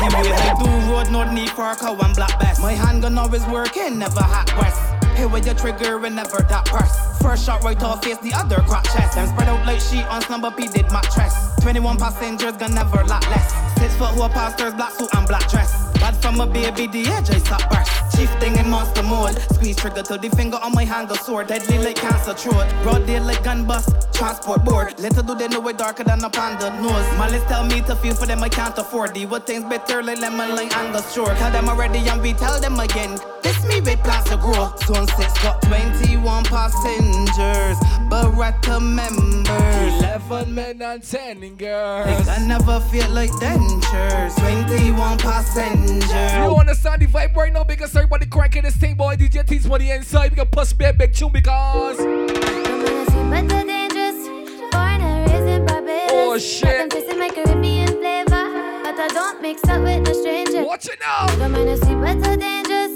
[0.03, 2.61] Anyway, I do road, no need for a cow and black bass.
[2.61, 4.98] My handgun always working, never hot west.
[5.19, 7.21] Hey, with your trigger and never that press.
[7.21, 9.17] First shot right off face, the other crack chest.
[9.17, 11.35] Them spread out like sheet on slumber P did mattress.
[11.61, 13.78] 21 passengers, gonna never lot less.
[13.79, 15.73] Six foot who pastors, black suit and black dress.
[16.01, 18.17] Bad from a baby, the edge I stop burst.
[18.17, 19.39] Chief thing in monster mode.
[19.53, 21.45] Squeeze trigger till the finger on my hand go sore.
[21.45, 22.67] Deadly like cancer throat.
[22.83, 23.91] Broad day like gun bust.
[24.13, 24.99] Transport board.
[24.99, 27.07] Little do they know it darker than a panda nose.
[27.17, 29.15] Malice tell me to feel for them I can't afford.
[29.15, 31.33] The what things better like lemon like Angus shore.
[31.35, 33.19] Tell them already and we tell them again.
[33.43, 34.75] This me with plans to grow.
[34.87, 37.79] Zone 6 got 21 passengers.
[38.11, 40.03] Beretta members.
[40.03, 42.29] 11 men and 10 girls.
[42.29, 43.31] I never feel like
[43.69, 44.35] dentures.
[44.37, 46.11] 21 passengers.
[46.11, 49.17] You understand the vibe right now because everybody cranking this thing, boy.
[49.17, 50.31] DJ T's money inside.
[50.31, 51.97] We can push me a big tune because.
[51.99, 54.29] But the dangerous,
[54.73, 56.11] born and raised in Barbados.
[56.13, 56.63] Oh, shit.
[56.65, 58.47] Got them tasting my Caribbean flavor,
[58.85, 60.65] but I don't mix up with no stranger.
[60.65, 61.27] Watch it now.
[61.37, 62.93] Don't mind the sweet, but the dangerous,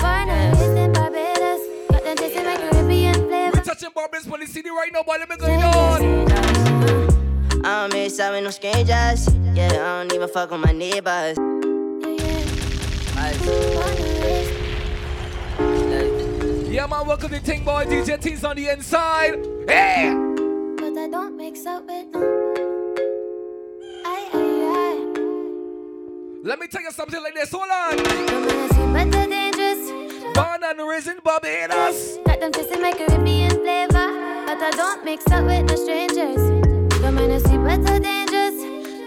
[0.00, 1.60] born and raised in Barbados.
[1.90, 3.56] Got them tasting my Caribbean flavor.
[3.56, 6.39] We touching Barbados for the city right now, but let me go on.
[7.62, 9.28] I don't miss out with no strangers.
[9.54, 11.36] Yeah, I don't even fuck with my neighbors.
[16.70, 17.84] Yeah, man, welcome to Ting Boy.
[17.84, 19.34] DJ T's on the inside.
[19.68, 20.12] Hey!
[20.78, 22.20] But I don't mix up with no.
[24.06, 25.24] Aye, aye,
[26.44, 27.50] Let me tell you something like this.
[27.50, 27.98] Hold on.
[27.98, 28.92] aye.
[28.92, 29.90] But the dangerous,
[30.34, 32.18] Born and raised in Barbados.
[32.24, 36.59] got them tasting my Caribbean flavor, but I don't mix up with no strangers.
[37.20, 38.62] Mind the sweet, but the dangerous,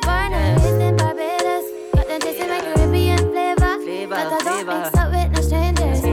[0.05, 1.66] and raised in Barbados.
[1.95, 4.84] Got them tasting my Caribbean flavor, but I don't flavor.
[4.84, 6.03] mix up with no strangers.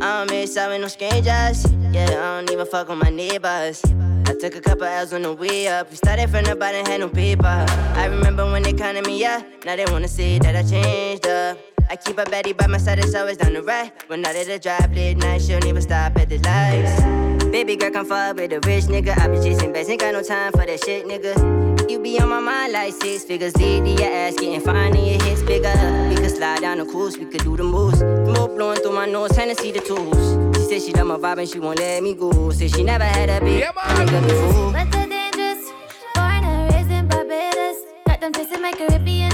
[0.00, 1.66] I don't miss out with no strangers.
[1.90, 3.82] Yeah, I don't even fuck with my neighbors.
[4.26, 5.90] I took a couple L's on the way up.
[5.90, 7.66] We started from the bottom, had no paper.
[7.96, 9.44] I remember when they counted me up.
[9.64, 11.58] Now they wanna say that I changed up.
[11.88, 13.92] I keep a baddie by my side, it's always down the right.
[14.08, 17.44] When out of the drive, late night, she'll never stop at the lights.
[17.44, 19.16] Baby girl, come fuck with a rich nigga.
[19.16, 21.90] I be chasing best, ain't got no time for that shit, nigga.
[21.90, 23.56] You be on my mind like six figures.
[23.56, 25.72] Lately, your ass getting fine and your hips bigger.
[26.08, 27.98] We could slide down the coast, we could do the moves.
[27.98, 30.56] Smoke blowing through my nose, Hennessy the tools.
[30.56, 32.50] She said she love my vibe and she won't let me go.
[32.50, 34.72] Say she never had a big nigga before.
[34.72, 35.70] But the dangerous,
[36.14, 37.76] born and raised in Barbados.
[38.06, 39.25] Got them tasting my Caribbean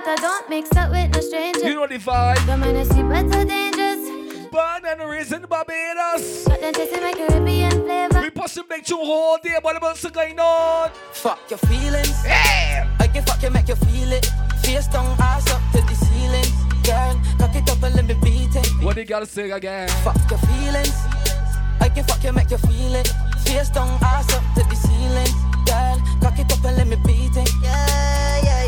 [0.00, 1.62] flavor, but I don't mix up with no strangers.
[1.62, 2.46] You know the vibe.
[2.46, 4.50] Don't mind the sweet, but the dangerous.
[4.50, 6.44] Born and raised in Barbados.
[6.46, 8.20] Got them tasting my Caribbean flavor.
[8.20, 10.90] We pushing big tune whole day, but what's going on?
[11.12, 12.22] Fuck your feelings.
[12.24, 12.88] Hey!
[12.98, 14.26] I can fuck you, make you feel it.
[14.62, 16.44] Face down, ass up to the ceiling.
[16.82, 18.66] Girl, cock it up and let me beat it.
[18.82, 19.88] What you gotta say again?
[20.02, 20.94] Fuck your feelings.
[21.80, 23.08] I can fuck you, make you feel it.
[23.44, 25.32] Face down, ass up to the ceiling.
[25.64, 27.50] Girl, cock it up and let me beat it.
[27.62, 28.59] Yeah, yeah, yeah.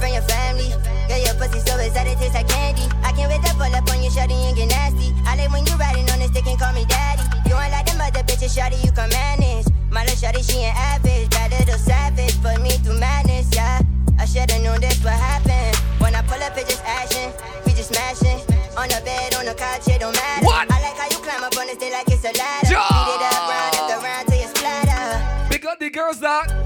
[0.00, 0.70] Panties, in front of your family.
[1.08, 2.86] Girl, your pussy so excited, tastes like candy.
[3.02, 5.14] I can't wait to pull up on you, shawty, and get nasty.
[5.26, 7.22] I like when you riding on the stick and call me daddy.
[7.48, 9.66] You ain't like them other bitches, shawty, you can manage.
[9.90, 11.28] My little shawty, she ain't average.
[11.30, 13.80] That little savage, put me through madness, yeah.
[14.18, 15.74] I should've known this would happen.
[15.98, 17.32] When I pull up, it just action.
[17.64, 18.40] We just smashing.
[18.76, 20.46] On the bed, on the couch, it don't matter.
[20.46, 20.70] What?
[20.70, 22.68] I like how you climb up on the stick like it's a ladder.
[22.68, 25.50] Beat it up round after round till you splatter.
[25.50, 26.57] Big up the girls that.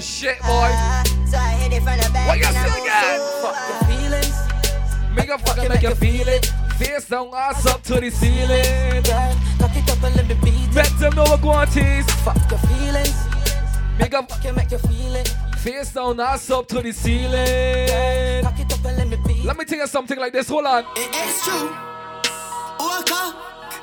[0.00, 0.38] Style.
[0.40, 1.26] Oh shit, boy.
[1.30, 2.28] So I hit it from the back.
[2.28, 3.20] What you and I say move again?
[3.42, 4.36] Fuck your feelings.
[5.14, 6.52] Make a fucking make you feel it.
[6.78, 9.02] Face down, ass up to the ceiling.
[9.58, 10.74] Cock it up and let me beat it.
[10.74, 12.10] Let them know what going tease.
[12.22, 13.16] Fuck your feelings.
[13.98, 15.28] Make a Fuck you, make you feel it.
[15.58, 18.44] face down, ass up to the ceiling.
[18.44, 20.48] Cock it up and let me beat Let me tell you something like this.
[20.48, 20.84] Hold on.
[20.96, 21.85] It's true.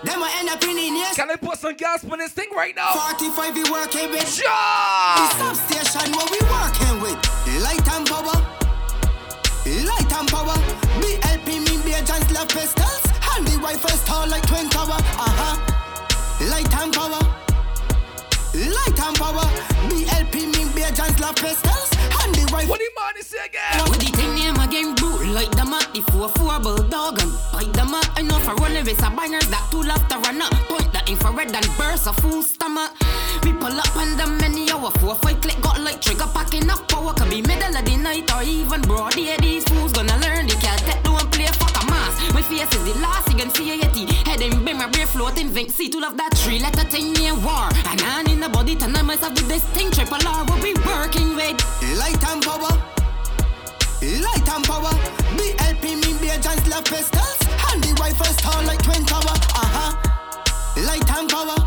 [0.03, 0.11] Walker.
[0.11, 2.93] Them end up in next Can I put some gas on this thing right now?
[2.93, 4.41] 45 we working with.
[4.41, 5.15] Ja!
[5.15, 7.17] The substation what we working with.
[7.63, 8.37] Light and power.
[9.65, 10.57] Light and power.
[10.99, 13.03] BLP mean be just love pistols.
[13.35, 14.97] And the rifle star like twin tower.
[14.97, 16.49] Uh-huh.
[16.49, 17.42] Light and power.
[18.53, 19.49] Light and power.
[19.89, 21.89] BLP mean be just love pistols.
[22.21, 22.69] And the rifle.
[22.69, 23.81] What you man say again?
[23.89, 25.09] What the thing name again, bro?
[25.33, 28.05] Like them at the four four bulldog and bite up.
[28.15, 30.53] I know for running the race, a bangers that two love to run up.
[30.69, 32.93] Point the infrared and burst a full stomach.
[33.43, 36.87] We pull up on the many hour four five click got like trigger pack enough
[36.87, 37.13] power.
[37.13, 39.35] Could be middle of the night or even broad day.
[39.41, 41.72] These fools gonna learn they can't take don't play fuck.
[42.33, 44.09] My face is the last you can see a yeti.
[44.25, 45.69] Head in bring my brain floating vink.
[45.71, 47.69] See to love that tree letter thing near war.
[47.85, 51.35] And on in the body turn myself with this thing triple R will be working
[51.35, 51.61] with.
[51.95, 52.73] Light and power.
[54.01, 54.93] Light and power.
[55.37, 57.37] BLP me be a chance love pistols.
[57.69, 59.37] And the rifle star like twin tower.
[59.53, 59.93] Uh-huh.
[60.89, 61.59] Light and power.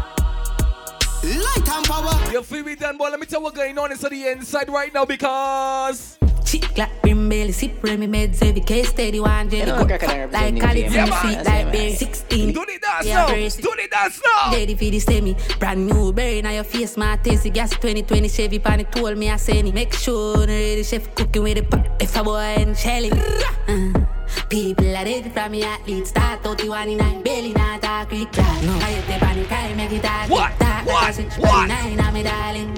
[1.22, 2.32] Light and power.
[2.32, 3.10] You feel me done, boy?
[3.10, 6.18] Let me tell you what's going on inside the inside right now because.
[6.46, 9.62] Chick like brim belly, sip me meds every case steady one jelly.
[9.62, 11.20] You know, Cook crack fat and like everything college, yeah, James.
[11.20, 11.72] sweet like man.
[11.72, 11.92] berry.
[11.94, 12.52] 16.
[12.52, 13.28] Do the dance yeah, now.
[13.28, 13.56] brace.
[13.56, 14.50] Do the dance now.
[14.52, 15.36] Daddy for the semi.
[15.58, 19.28] Brand new berry now your face, my tasty gas 2020 Chevy pan it told me
[19.28, 19.74] I send it.
[19.74, 22.00] Make sure no ready chef cooking with the pot.
[22.00, 23.10] If a boy and shelly.
[24.48, 26.06] People are ready from me athlete.
[26.06, 28.62] Start out the one in nine, belly not a creek crack.
[28.62, 28.72] No.
[28.74, 30.48] I hit the panic, I make it a What?
[30.50, 30.86] tick tock.
[30.86, 31.10] Like What?
[31.10, 31.50] a switch What?
[31.50, 32.74] body nine, I'm a darling.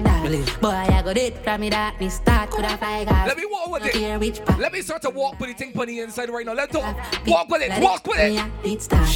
[0.61, 3.27] Boy, I got it from me that me start I fly gas.
[3.27, 4.59] Let me walk with it.
[4.59, 6.53] Let me start to walk with the thing on the inside right now.
[6.53, 6.95] Let's talk.
[7.25, 7.81] Walk with it.
[7.81, 8.43] Walk with it.
[8.63, 9.07] It start.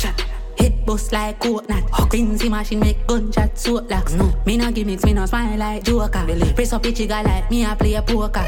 [0.57, 1.83] Hit bust like coconut.
[2.09, 4.13] Crazy machine make gunshot soap locks.
[4.13, 6.25] No, me no gimmicks, me no smile like Joker.
[6.55, 8.39] Press up the trigger like me I play a poker.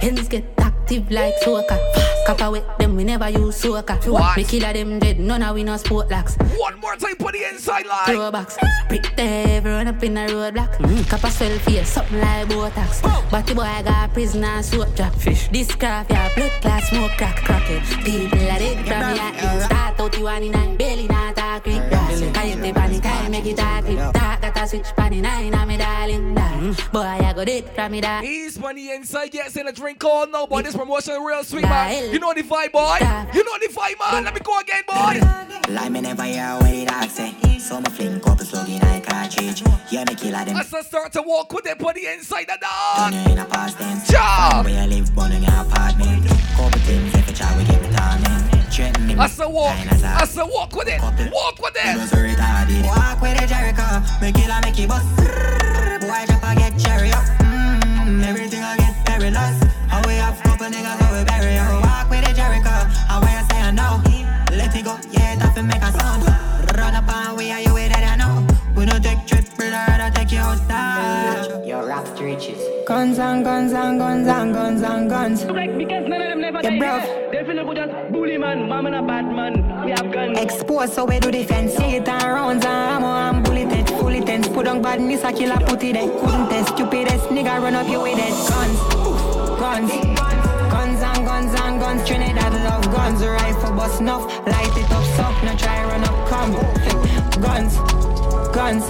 [0.00, 1.78] Hands get active like soca.
[2.26, 3.96] Copper with them, we never use soca.
[4.06, 4.36] What?
[4.36, 6.36] Me killer them dead, none of we no sport locks.
[6.58, 8.06] One more time on the inside line.
[8.06, 8.56] Throwbacks,
[8.88, 10.76] brick everyone up in a roadblock.
[10.76, 11.08] Mm.
[11.08, 13.02] Copper swell face, something like Botox.
[13.30, 15.14] But the boy got prisoner soap drop.
[15.14, 15.48] Fish.
[15.48, 17.82] This craft, yeah, blood class, smoke crack, crack it.
[18.04, 19.60] People are dead from me.
[19.64, 22.20] Start out you one in nine, belly not a creek grass.
[22.20, 24.23] Can you panic, I make it a clip.
[24.54, 26.34] Talk that a switch pan in nine, I'm a darling darling.
[26.34, 26.92] Mm.
[26.92, 28.24] Boy, I got it from me that.
[28.24, 30.62] He's on the inside, yes, in a drink call now, boy.
[30.62, 32.12] This promotion real sweet, man.
[32.12, 32.98] You know the vibe, boy.
[33.34, 34.24] You know the vibe, man.
[34.24, 35.72] Let me go again, boy.
[35.72, 37.34] Like me never hear what the dog say.
[37.58, 39.62] So me fling couple slug in a cartridge.
[39.90, 40.56] Yeah, me kill a them.
[40.56, 43.26] As I start to walk with them on the inside, the Turn dog.
[43.26, 44.10] you in a past tense.
[44.10, 44.50] Ja!
[44.50, 46.26] Find Where you live, born in your apartment.
[46.56, 48.53] Couple things if you try, we give me torment.
[48.74, 49.14] Threaten me.
[49.14, 51.94] As I walk, as I walk with it, walk with it.
[51.94, 52.82] know retarded.
[52.84, 54.02] Walk with the Jericho.
[54.20, 55.06] Me kill a make you bust.
[56.02, 57.22] Boy, drop a get cherry up.
[57.38, 59.62] Mm, everything I get perilous.
[59.86, 61.86] How we have couple niggas, how we bury you.
[61.86, 62.74] Walk with the Jericho.
[63.06, 64.02] How we say I know.
[64.50, 66.26] Let it go, yeah, that fi make a sound.
[66.76, 68.44] Run up and we are you with it, I know.
[68.74, 71.64] We don't take trip, brother, I take you outside.
[71.64, 72.58] Your rap riches.
[72.88, 75.44] Guns and guns and guns and guns and guns.
[75.44, 77.33] Because none of them never Yeah, say bruv.
[77.44, 79.84] Feel like just bully man, mom and a bad man.
[79.84, 80.38] We have guns.
[80.38, 81.74] Exposed so we do defense.
[81.78, 83.88] It and rounds and ah, ammo and bullet it.
[83.90, 84.48] Fully tense.
[84.48, 85.94] Put on badness, a killer put it.
[85.94, 86.68] Couldn't test.
[86.74, 88.34] Stupidest nigga run up you with it.
[88.48, 88.78] Guns.
[89.60, 89.90] Guns.
[90.72, 92.08] Guns and guns and guns.
[92.08, 93.24] Trinidad love guns.
[93.24, 94.24] Rifle bust enough.
[94.46, 95.26] Light it up so.
[95.44, 96.52] No try run up come.
[97.42, 97.76] Guns.
[98.54, 98.84] Guns.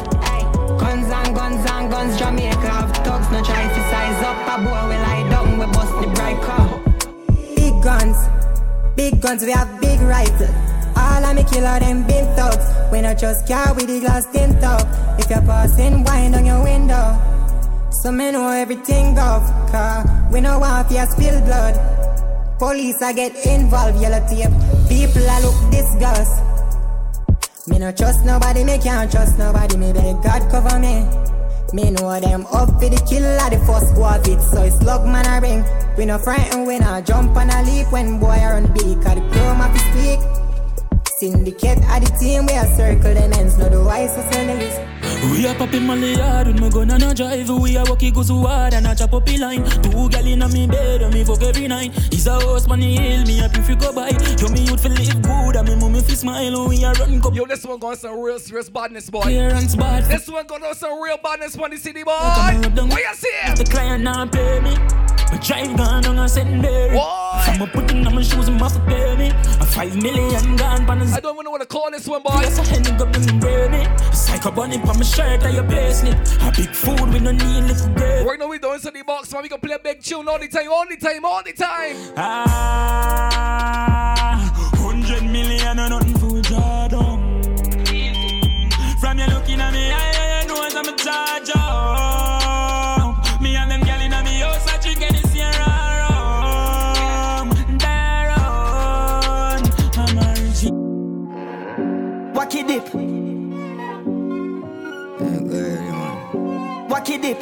[0.80, 2.18] Guns and guns and guns.
[2.18, 3.30] Jamaica have thugs.
[3.32, 4.36] No try to size up.
[4.52, 5.58] A boy we lie down.
[5.58, 6.80] We bust the bright car.
[7.56, 8.16] Big guns,
[8.96, 10.50] big guns, we have big rifles.
[10.96, 12.66] All of me killer them big thugs.
[12.92, 14.86] We not just car with the glass tint up.
[15.18, 17.18] If you're passing, wind on your window.
[17.90, 19.40] So me know everything go.
[19.70, 21.74] Car, we no want you spill blood.
[22.58, 24.52] Police I get involved, yellow tape.
[24.88, 26.42] People I look disgust.
[27.66, 29.76] Me no trust nobody, me can't trust nobody.
[29.76, 31.33] Me beg God cover me.
[31.74, 34.40] Me know them up for the killer, the first go of it.
[34.40, 35.64] So it's log man a ring.
[35.98, 39.02] We no frightened, we no jump and a leap when boy are on beat.
[39.02, 40.20] Cause the chrome have to speak.
[41.18, 43.58] Syndicate at the team, we a circle them ends.
[43.58, 45.03] No the wise, send the list.
[45.30, 47.48] We a pop in my yard with my gun and a drive.
[47.48, 49.64] We a walk it goes hard and a chop up the line.
[49.82, 51.96] Two gal in me bed and me fuck every night.
[52.12, 52.38] Is a
[52.68, 54.10] man the hill, me happy if you go by.
[54.38, 56.68] Yo me youth fi live good and me mummy fi smile.
[56.68, 57.32] We a run go.
[57.32, 59.22] Yo, this one going some real serious badness, boy.
[59.22, 60.04] Clearance bad.
[60.04, 62.12] This one going some real badness on the city, boy.
[62.18, 62.88] Come rub down.
[62.88, 63.28] What you see?
[63.44, 64.76] If the client not pay me,
[65.34, 66.96] my drive gone on a secondary.
[67.44, 69.28] From a putting on my shoes and pay me.
[69.60, 72.38] A five million gone pan I don't even know what to call this one, boy.
[72.40, 73.84] Yes, I hand up me.
[73.84, 76.16] A psycho bunny on my shirt and your slip.
[76.42, 78.24] A big food with no need little girl.
[78.26, 79.42] Right now we doing the box, man.
[79.42, 81.96] We can play a big tune all the time, all the time, all the time.
[82.16, 83.56] Ah,
[84.76, 87.42] hundred million and nothing for down.
[89.00, 91.63] From you looking at me, I, I know I'm a charge
[102.54, 102.86] Wacky dip.
[106.88, 107.40] Wacky dip.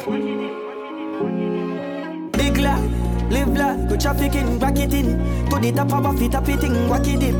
[2.31, 5.19] Big lad, live lad, go trafficking, back it in.
[5.51, 7.35] To the top of a fit, tap it in, wacky dip.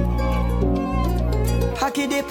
[1.80, 2.28] Hacky dip.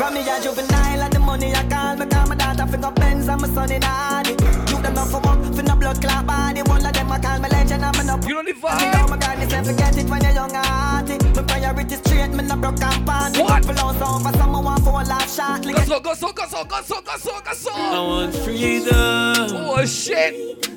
[0.00, 2.90] From me a juvenile and the money I call me call my daughter fi go
[2.90, 4.30] Benz and my son in Hardy.
[4.30, 6.62] You them not for work fi no blood clot body.
[6.62, 8.16] One of them I call me legend and me no.
[8.26, 8.80] You know the vibe.
[8.80, 11.18] Me know my God, me say forget it when you're young and hearty.
[11.36, 13.42] My priority straight, me no broke and panty.
[13.42, 13.62] What?
[13.62, 15.62] For lost over, someone want for a laugh shot.
[15.62, 17.70] Go so, go so, go so, go so, go so, go so.
[17.70, 19.68] I want freedom.
[19.68, 20.69] Oh shit.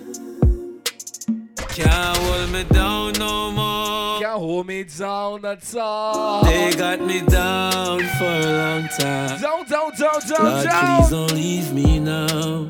[1.76, 4.19] Can't hold me down no more.
[4.19, 6.43] Can't hold me down at all.
[6.43, 9.41] They got me down for a long time.
[9.41, 10.97] Down, down, down, down, Lord, down.
[10.97, 12.69] please don't leave me now.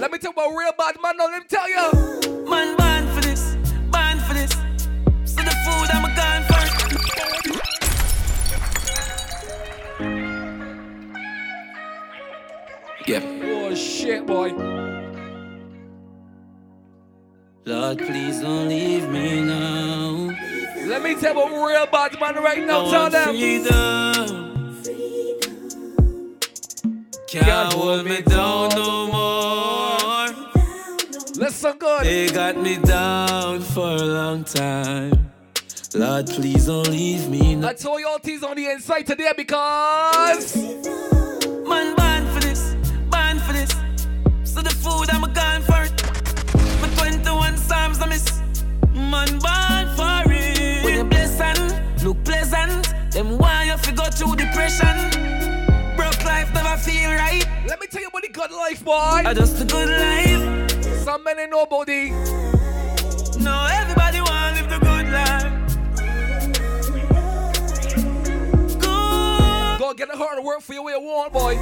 [0.00, 1.26] Let me tell you about real bad man now.
[1.26, 1.92] Let me tell you.
[2.50, 3.54] Man, born for this,
[3.92, 4.50] born for this.
[5.24, 6.74] So the food I'm gone first.
[13.06, 13.20] Yeah.
[13.22, 14.89] Oh shit, boy.
[17.66, 20.30] Lord, please don't leave me now.
[20.86, 22.86] Let me tell about real bad man right now.
[22.86, 23.28] I Tell them.
[23.28, 24.46] freedom.
[27.28, 30.28] Can't hold me down no more.
[31.36, 32.02] Listen good.
[32.04, 35.30] They got me down for a long time.
[35.94, 37.68] Lord, please don't leave me now.
[37.68, 42.74] I told you all things on the inside today because Man, born for this,
[43.10, 43.70] born for this.
[44.44, 45.99] So the food I'm gone for it.
[47.80, 48.26] My 21 Psalms I miss.
[48.92, 50.84] Man, born for it.
[50.84, 54.96] When you bless and look pleasant, them why you fi go through depression.
[55.96, 57.44] Broke life never feel right.
[57.66, 58.92] Let me tell you about the good life, boy.
[58.92, 60.70] I just a good life.
[61.04, 62.10] Some men ain't nobody.
[63.42, 65.48] No, everybody want live the good life.
[68.78, 69.78] Good.
[69.80, 71.54] Go get a hard work for you way you want, boy.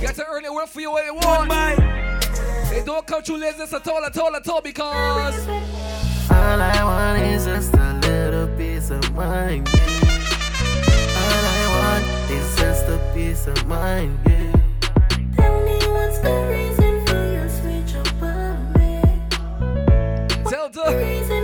[0.00, 1.48] Get to earn it work for you way you want.
[2.72, 5.38] They don't come through laziness at all, at all, at all, because
[6.30, 9.68] All I want is just a little piece of mind.
[9.72, 9.80] yeah.
[11.22, 14.18] All I want is just a piece of mind.
[14.26, 14.52] Yeah.
[15.36, 19.02] Tell me what's the reason for your switch up on me?
[20.50, 21.41] Tell the reason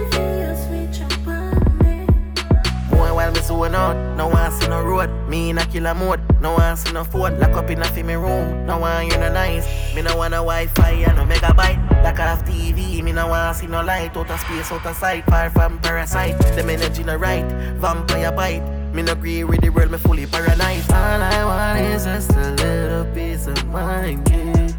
[3.29, 5.11] While me zone out, no one see no road.
[5.29, 7.39] Me in a killer mode, no one see no phone.
[7.39, 9.67] Lock up in a me room, no one you no nice.
[9.95, 12.03] Me no want a Wi-Fi and no megabyte.
[12.03, 14.17] Like have TV, me no want see no light.
[14.17, 16.39] Out of space, out of sight, far from parasite.
[16.57, 17.45] Them energy no right,
[17.77, 18.63] vampire bite.
[18.95, 20.91] Me no agree with the world, me fully paranoid.
[20.91, 24.73] All I want is just a little piece of mind, yeah.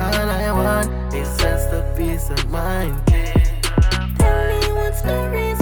[0.00, 2.96] All I want is just a piece of mind.
[3.06, 5.59] Tell me what's the reason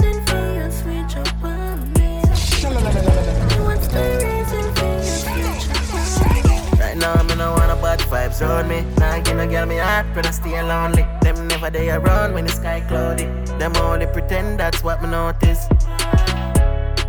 [6.99, 8.81] now, me no want a bad vibes around me.
[8.97, 11.05] Nah, give no girl me heart, rather stay lonely.
[11.21, 13.25] Them never they around when the sky cloudy.
[13.57, 15.67] Them only pretend that's what me notice.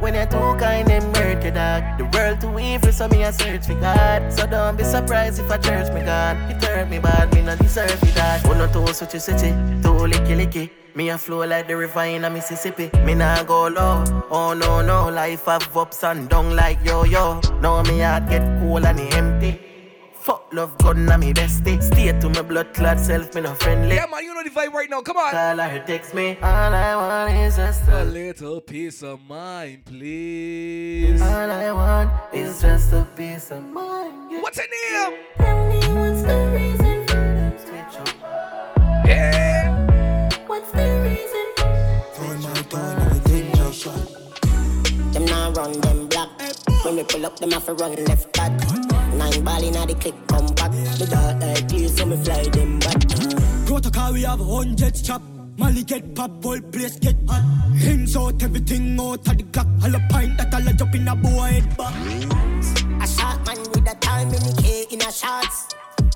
[0.00, 1.04] When you're too kind, them
[1.44, 1.98] you, dog.
[1.98, 4.32] The world too evil, so me a search for God.
[4.32, 6.36] So don't be surprised if I church me God.
[6.50, 8.40] It hurt me bad, me no deserve it, dog.
[8.46, 9.50] Oh no, too such a city,
[9.82, 10.70] too licky licky.
[10.94, 12.90] Me a flow like the river in a Mississippi.
[13.04, 14.04] Me nah go low.
[14.30, 17.40] Oh no no, life have ups and down like yo yo.
[17.60, 19.69] Now me heart get cool and empty.
[20.20, 21.82] Fuck love God, na me bestie.
[21.82, 23.94] Stay to my blood clot self, me no friendly.
[23.94, 25.00] Yeah, man, you know the vibe right now.
[25.00, 25.30] Come on.
[25.30, 26.36] Call her, text me.
[26.42, 31.22] All I want is just a little piece of mind, please.
[31.22, 34.42] All I want is just a piece of mind.
[34.42, 35.18] What's your name?
[35.38, 38.14] Tell me what's the reason for them switch up.
[39.06, 40.28] Yeah.
[40.46, 41.30] What's the reason?
[45.12, 46.30] Them now run them block.
[46.84, 48.79] When we pull up, them have to run left back.
[49.20, 50.72] Nine ball inna the click come back.
[50.96, 53.00] The dark eye clear, so me fly them back.
[53.66, 55.20] Protocol, we have hundreds chop.
[55.58, 57.44] Molly get pop, whole place get hot.
[57.76, 59.66] Hands out, everything out of the clock.
[59.84, 61.94] All a pint that all a jump in a boy head back.
[63.02, 65.68] A shot man with a time in the K in a shots.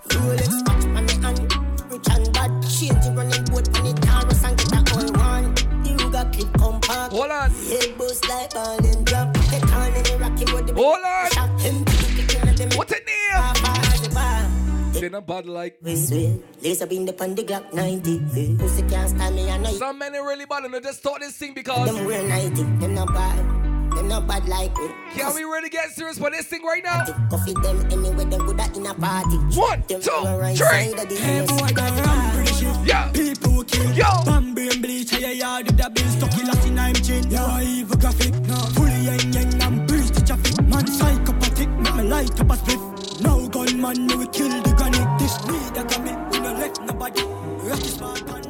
[0.09, 1.93] Rolex watch on me hand.
[1.93, 2.51] Rich and bad.
[2.65, 5.53] Change the running boat on the Taurus and get a all one.
[5.85, 7.13] You got clip compact.
[7.13, 7.51] Hold on.
[7.69, 9.35] Head boost like ball and drop.
[9.51, 11.31] Get on in the rocky with the Hold on.
[11.33, 11.85] Shot him
[15.05, 15.13] name?
[15.13, 16.37] They not bad like We swear.
[16.63, 18.57] Laser beam the on the Glock 90.
[18.59, 19.75] Pussy can't stand me a night.
[19.75, 22.63] Some men ain't really bad and they just thought this thing because Them wear 90.
[22.63, 23.39] Them not bad.
[23.97, 24.89] Them not bad like we.
[25.15, 27.05] Can we really get serious for this thing right now?
[27.31, 29.37] Coffee them anyway, them good at in a party.
[29.55, 30.67] One, them two, right three.
[30.67, 31.61] side of the Hey house.
[31.61, 32.77] boy, got ram pretty shit.
[32.87, 33.11] Yeah.
[33.13, 33.93] People who kill.
[33.93, 34.05] Yo.
[34.25, 37.31] Bambi and bleach, hey, yeah, did that bill stuck in last in I'm chin.
[37.31, 38.35] Yeah, evil graphic.
[38.47, 38.57] No.
[38.75, 40.61] Fully yang yang and breeze the traffic.
[40.67, 42.94] Man, psychopathic, make me light up a split.
[43.25, 45.03] No gunman, me we kill the granny.
[45.19, 47.23] This need a commit, we no let nobody.
[47.69, 48.47] Rocky smart and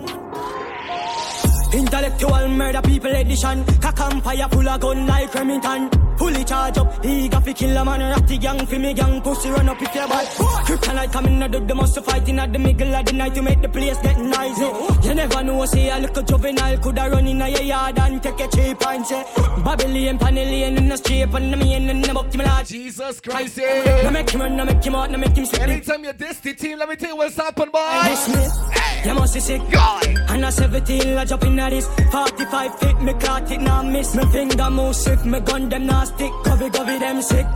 [1.75, 3.65] Intellectual murder people edition.
[3.81, 5.91] Cock empire full of gun like Remington.
[6.17, 8.01] Fully charge up, eager fi kill a man.
[8.01, 10.27] Ratty gang fi me gang, pussy run up if you're bad.
[10.67, 13.61] Kryptonite coming out of the most fighting at the middle of the night to make
[13.61, 15.09] the place get noisy.
[15.09, 18.49] You never know, say a little juvenile coulda run in a yard and take a
[18.49, 19.25] cheap and say
[19.65, 22.67] Babylon, Panellian in the street and the main and the him lad.
[22.67, 24.03] Jesus Christ, yeah.
[24.05, 25.61] No make him run, no make him out, no make him sick.
[25.61, 27.81] Anytime you diss the team, let me tell you what's happening, boy.
[28.29, 29.63] Me, you must be sick.
[29.71, 30.07] God.
[30.29, 31.89] And a 17, I jump in at this.
[32.11, 34.15] 45 feet, me caught it, now miss.
[34.15, 36.33] Me finger move swift, me gun them now stick.
[36.45, 37.47] Covey, covey, them sick.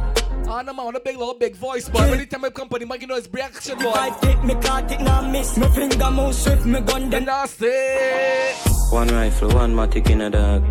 [0.50, 2.24] Oh, no, man, on a big little big voice, boy.
[2.24, 3.92] time I company, make you know it's reaction, boy.
[3.92, 5.56] Five feet, me caught it, now miss.
[5.58, 7.70] Me finger move swift, me gun them nasty.
[8.90, 10.62] One rifle, one matic in a dog.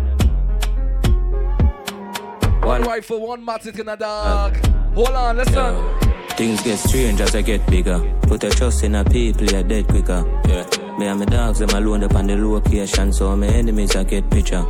[2.64, 4.56] One rifle, one matic in a dog.
[4.94, 6.08] Hold on, listen.
[6.36, 7.98] Things get strange as I get bigger.
[8.22, 10.24] Put a trust in a people, you're dead quicker.
[10.46, 10.87] Yeah.
[10.98, 14.28] Me and my dogs, them alone up on the location, so my enemies I get
[14.30, 14.64] picture.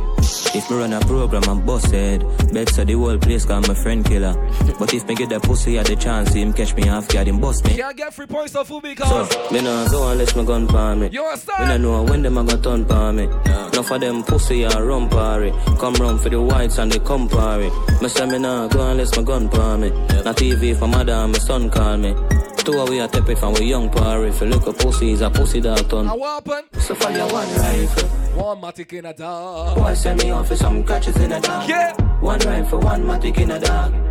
[0.53, 2.23] If me run a program, I'm busted.
[2.53, 4.35] Bet so the whole place got my friend killer.
[4.77, 7.39] But if me get the pussy at the chance, him catch me off guard, him
[7.39, 7.75] bust me.
[7.75, 9.31] Can't get free points off who because.
[9.31, 11.09] So, me no go unless my gun palm me.
[11.11, 11.61] You're a star.
[11.61, 13.23] Me no know when them a gonna turn palm me.
[13.23, 13.67] Yeah.
[13.69, 15.51] Enough of them pussy a run party.
[15.79, 17.71] Come run for the whites and the compare.
[18.01, 19.87] Me say me no go unless my gun palm me.
[19.87, 20.21] Yeah.
[20.21, 22.13] Not TV for mother and my son call me.
[22.63, 24.27] Two away a tep it from we young party.
[24.29, 26.07] If you look a pussy, is a pussy dog ton.
[26.07, 26.63] A weapon.
[26.79, 28.09] So your one rifle.
[28.35, 29.77] One matic in a dog.
[29.77, 31.67] Boy send me off for some catches in a dog.
[31.69, 31.93] Yeah.
[32.21, 34.08] One rifle, one matic in a dog.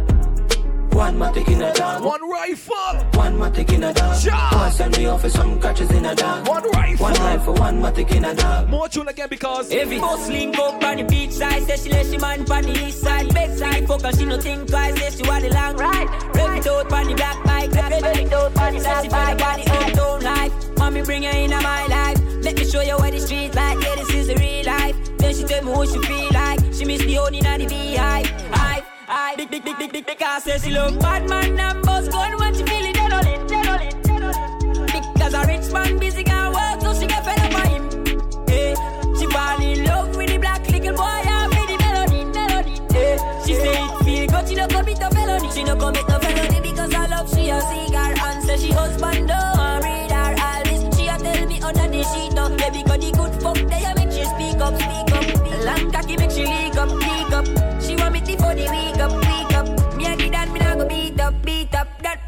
[0.99, 2.03] One matic in a dog.
[2.03, 2.75] One rifle.
[3.13, 4.21] One matic in a dog.
[4.21, 4.51] Ja.
[4.51, 6.49] Boy send me off for some catches in a dog.
[6.49, 7.05] One rifle.
[7.07, 8.69] One rifle, one matic in a dog.
[8.69, 9.71] More tune again because.
[9.71, 11.63] Every boss link up on the beach side.
[11.69, 13.33] Say she let she man on the east side.
[13.33, 14.99] Back side focus, she no think twice.
[14.99, 16.09] Say she want the long ride.
[16.35, 17.71] Rev it out on the black bike.
[17.71, 20.79] Rev it out on the Say she feel like the uptown life.
[20.79, 22.19] Mommy bring her in my life.
[22.43, 23.81] Let me show you what the streets like.
[23.85, 24.97] Yeah, this is the real life.
[25.19, 26.59] Then she tell me what she feel like.
[26.75, 28.27] She miss the only in the beehive.
[28.51, 28.78] Hive.
[29.11, 32.37] I big big big big big because say she love bad man and boss gun
[32.39, 35.05] when she feel it dead on it, dead on it, dead on it.
[35.15, 37.85] Because a rich man busy can work so she get fed up by him.
[38.47, 38.75] Hey,
[39.19, 42.81] she fall in love with the black little boy and with the melody, melody.
[42.93, 46.21] Hey, she say it feel good, she no commit a felony, she no commit a
[46.21, 49.18] felony because I love she a cigar and say she husband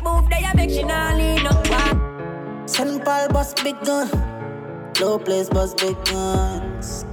[0.06, 0.28] up.
[0.28, 1.68] That move they a make she nah lean up.
[1.70, 2.64] Wow.
[2.66, 3.04] St.
[3.04, 4.08] Paul bust big gun,
[5.00, 7.04] low place bust big guns.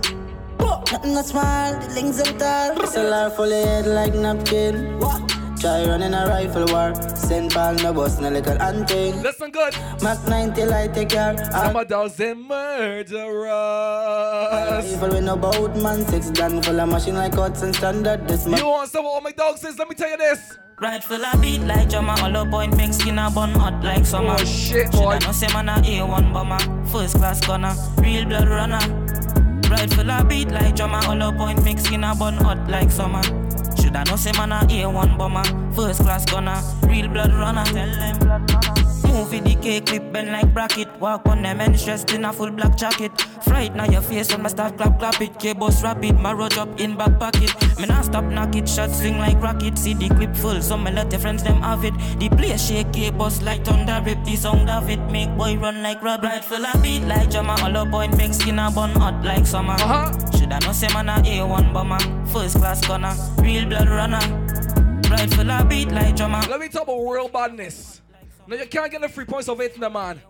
[0.91, 2.75] Nothing not small, the links and tall.
[2.75, 4.99] SLR full of head like napkin.
[4.99, 5.27] What?
[5.59, 6.93] Try running a rifle war.
[7.15, 7.51] St.
[7.51, 9.21] Paul no bust no little hunting.
[9.21, 9.75] Listen good.
[10.01, 11.35] Mac 90 light take care.
[11.53, 13.17] I'm a dozen murderers.
[14.93, 18.27] Evil with no boat man, six gun full of machine like cuts and standard.
[18.27, 18.59] This man.
[18.59, 19.77] You want some of what my dog says?
[19.77, 20.57] Let me tell you this.
[20.79, 24.35] Right full of beat like drummer, hollow point make skin a bun hot like summer.
[24.37, 24.97] Oh shit, boy.
[24.99, 26.59] Shoulda know say man a A1 bomber,
[26.89, 28.77] first class gunner, real blood runner.
[29.71, 33.23] Right full of beat like drummer, hollow point make skin a bun hot like summer.
[33.81, 37.65] Shoulda know say man a A1 bomber, first class gunner, real blood runner.
[37.65, 38.19] Tell them.
[39.01, 40.86] Move with the cake clip bend like bracket.
[40.99, 43.11] Walk on them and dressed in a full black jacket.
[43.43, 45.37] Fright now your face on my start clap clap it.
[45.39, 47.53] K-boss rapid, my road up in back pocket.
[47.77, 49.77] Me not stop knock it, shot swing like rocket.
[49.77, 51.93] See the clip full, so me let the friends them have it.
[52.19, 54.23] The place shake K-boss like thunder rip.
[54.23, 56.27] The sound of it make boy run like rabbit.
[56.27, 57.57] Right full of beat like drummer.
[57.59, 59.73] Hollow point make skin a bun hot like summer.
[59.73, 60.11] Uh-huh.
[60.37, 64.19] Shoulda know say man a A1 bomber, first class gunner, real blood runner.
[65.11, 66.41] Right full of beat like drummer.
[66.49, 68.01] Let me talk about real badness.
[68.47, 70.21] Now you can't get the free points of it in the man.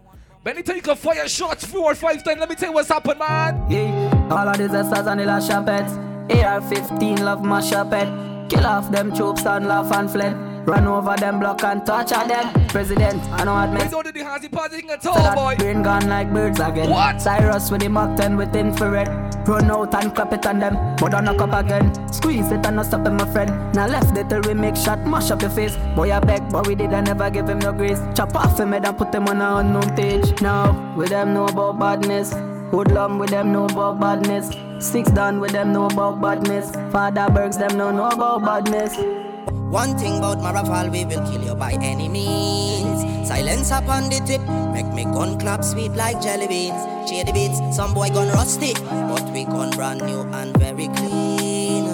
[0.47, 2.87] But anytime you can fire shots four or five times, let me tell you what's
[2.87, 3.69] happened, man.
[3.69, 5.91] Yeah, all of disasters and the last sharpets.
[5.91, 8.07] AR-15 love my sharpet.
[8.49, 10.46] Kill off them troops and laugh and fled.
[10.67, 12.67] Run over them block and torture them.
[12.67, 15.35] President, I know what We makes don't do the handsy party at so all, that
[15.35, 15.55] boy.
[15.55, 16.89] brain gone like birds again.
[16.89, 17.21] What?
[17.21, 19.07] Cyrus with the Mach 10 with infrared.
[19.47, 21.87] Run out and clap it on them, but don't knock up again.
[22.11, 23.49] Squeeze it and not stop it, my friend.
[23.75, 25.77] Now left it till we make shot, mash up your face.
[25.95, 28.01] Boy, I beg, but we did I never give him no grace.
[28.13, 30.41] Chop off him head and put him on a unknown page.
[30.41, 32.33] Now, with them know about badness.
[32.71, 34.49] Hoodlum with them know about badness.
[34.85, 36.71] Six down with them know about badness.
[36.91, 39.26] Father Bergs them know know about badness.
[39.69, 43.27] One thing about my rifle, we will kill you by any means.
[43.27, 44.41] Silence upon the tip,
[44.71, 47.09] make me gun clap sweet like jelly beans.
[47.09, 51.91] Shady beats, some boy gun rusty, but we gun brand new and very clean.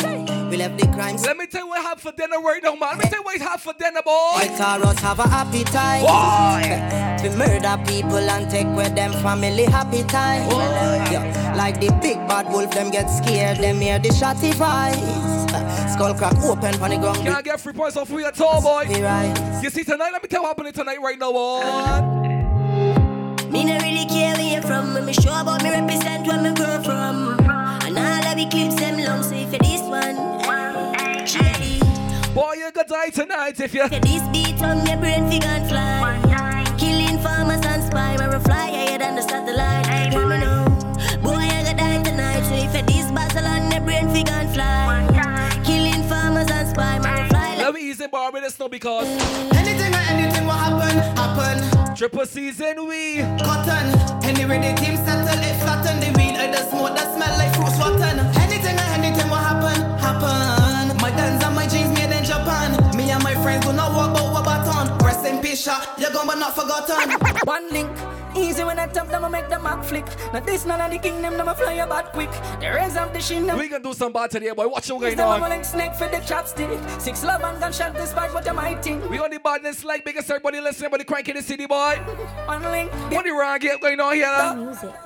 [0.50, 1.26] We left the crimes.
[1.26, 2.98] Let me tell you what I have for dinner right now, man.
[2.98, 4.12] Let me tell you what I have for dinner, boy.
[4.12, 6.04] White Taurus have a appetite.
[6.06, 7.00] Boy.
[7.24, 10.50] We murder people and take with them family happy time.
[11.10, 11.54] Yeah.
[11.56, 15.54] Like the big bad wolf, them get scared, them hear the shotty voice.
[15.94, 17.18] Skull crack open on the ground.
[17.18, 18.86] Can I get free points off free at all, boy?
[18.86, 19.62] Right.
[19.62, 21.62] You see tonight, let me tell you what happening tonight right now, boy.
[23.52, 24.96] Me no really care where you're from.
[24.96, 27.38] When me sure about me represent where me grow from.
[27.86, 30.16] And all of the clips them long, so if you this one,
[30.98, 31.80] hey,
[32.34, 36.76] Boy, you gonna die tonight if you're this beat on your brain figure and fly.
[36.80, 40.12] Killing farmers and spy, where we fly higher than the satellite.
[40.12, 40.66] Now.
[41.22, 44.52] Boy, you gonna die tonight, so if you're this battle on your brain figure and
[44.52, 45.13] fly.
[48.10, 49.08] Fly Let me easy bar with this now because
[49.56, 51.96] Anything or anything will happen, happen.
[51.96, 54.24] triple season we Cotton.
[54.24, 56.00] Anyway, the team settle it flatten.
[56.00, 58.20] The weed or the smoke that smell like fruits rotten.
[58.42, 60.98] Anything or anything will happen, happen.
[61.02, 62.72] My guns and my jeans made in Japan.
[62.96, 64.98] Me and my friends will not walk out with baton.
[65.06, 65.88] Rest in peace, shot.
[65.98, 67.12] You're gone but not forgotten.
[67.46, 67.90] One link.
[68.36, 70.06] Easy when I tap them, I make them act flick.
[70.34, 72.32] Now this none of the kingdom, them a fly about quick.
[72.60, 74.68] The rest of the shin, we gonna do some bad today, boy.
[74.68, 75.42] Watch what's going on.
[75.42, 77.02] rolling snake for the chopstick.
[77.02, 79.08] Six love and gunshot despite what you might think.
[79.10, 81.96] We on the badness like biggest everybody listening, everybody crank in the city, boy.
[82.46, 82.92] One link.
[83.12, 84.98] What the wrong get going on here?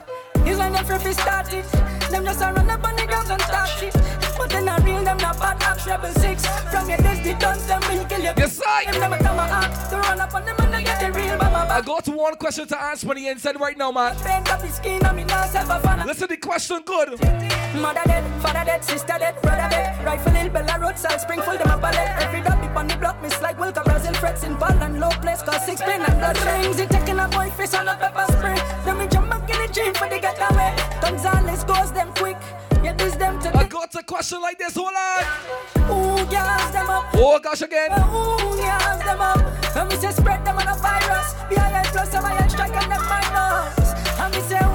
[0.46, 1.66] It's when the free start it.
[2.10, 4.27] Them just a run up on the and start shit.
[4.38, 6.46] But then I real them not bad act rebel six.
[6.72, 8.34] From your the guns them will kill you.
[8.38, 8.86] Yes, I.
[8.92, 9.38] Them never come.
[9.90, 12.68] To run up on them and they get the real mama I to one question
[12.68, 14.16] to ask when the inside right now, man.
[14.16, 16.06] Paint up the skin on me now self a fan.
[16.08, 17.10] Listen, the question good.
[17.82, 20.04] Mother dead, father dead, sister dead, brother dead.
[20.06, 22.16] Rifle hill, Bella Road, Salt Spring, full them a ballet.
[22.20, 25.10] Every dog deep on the block, miss like Wilka, Brazil, frets in ball and low
[25.22, 26.80] place, cause six pin and blood rings.
[26.80, 28.56] It taking a boy face on a pepper spray.
[28.86, 30.76] Then we jump back in the gym for the getaway.
[31.02, 32.38] Gonzales goes them quick.
[32.84, 35.24] Yeah, this them to I got a question like this, hold on.
[35.90, 37.06] Ooh, gas them up.
[37.16, 37.90] Oh gosh, again.
[37.90, 39.40] Gas them up.
[39.76, 41.34] And we say spread them on a virus.
[41.50, 43.94] BIL plus some iron strike and them minus.
[44.20, 44.67] And we say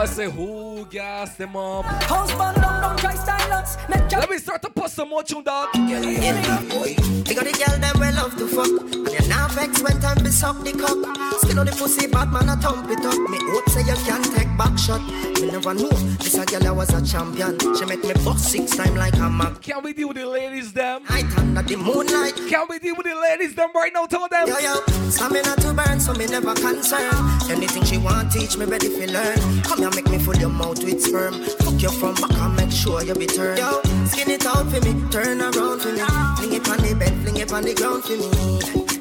[0.00, 1.84] I say, who gas them up?
[1.84, 3.76] House burn down, don't try silence.
[3.86, 5.68] Make Let me start to put some more tune, dog.
[5.74, 6.96] Yeah, boy.
[7.30, 8.66] We got the girl them we love to fuck.
[8.66, 10.98] And you're now vex when time be suck the cock.
[11.42, 13.14] Still on the pussy bad man a thump it up.
[13.30, 15.00] Me hope say you can take back shot.
[15.40, 17.56] Me never know this a girl I was a champion.
[17.76, 19.60] She make me bust six time like a mag.
[19.60, 21.04] Can we deal with the ladies, them?
[21.10, 22.34] Night under the moonlight.
[22.48, 24.06] Can we deal with the ladies, them right now?
[24.06, 24.48] Tell them.
[24.48, 24.74] Yo yo,
[25.10, 27.14] stamina to burn, so me never concern.
[27.48, 29.62] Anything she want, teach me ready for learn.
[29.62, 31.34] Come here, make me full your mouth with sperm.
[31.62, 33.58] Fuck you from back and make sure you be turned.
[33.58, 36.04] Yo, skin it out for me, turn around for me.
[36.36, 38.30] Fling it on the bed, fling it on the ground for me.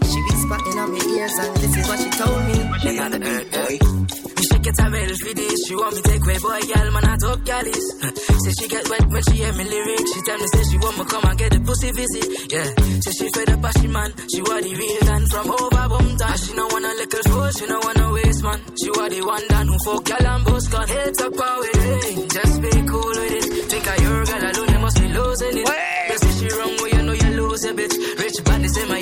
[0.09, 2.57] She whisper in my ears and this is what she told me.
[2.79, 4.28] She the earth, boy.
[4.61, 5.59] Get a well for this.
[5.67, 7.87] She want me take away boy, girl, man, I talk galleys.
[8.43, 10.11] say she get wet when she hear me lyrics.
[10.13, 12.27] She tell me say she want me come and get the pussy visit.
[12.51, 12.67] Yeah,
[12.99, 14.11] say she fed up as she man.
[14.27, 16.29] She want the real gun from over Bumta.
[16.43, 18.59] She no want a little fool, she no want a waste man.
[18.75, 20.87] She want the one that who fuck girl and boast gun.
[20.87, 23.45] Heads up power it, just be cool with it.
[23.71, 25.67] Think of your girl alone, you must be losing it.
[26.09, 27.95] You say she wrong, well you know you lose a bitch.
[28.19, 28.99] Rich body say my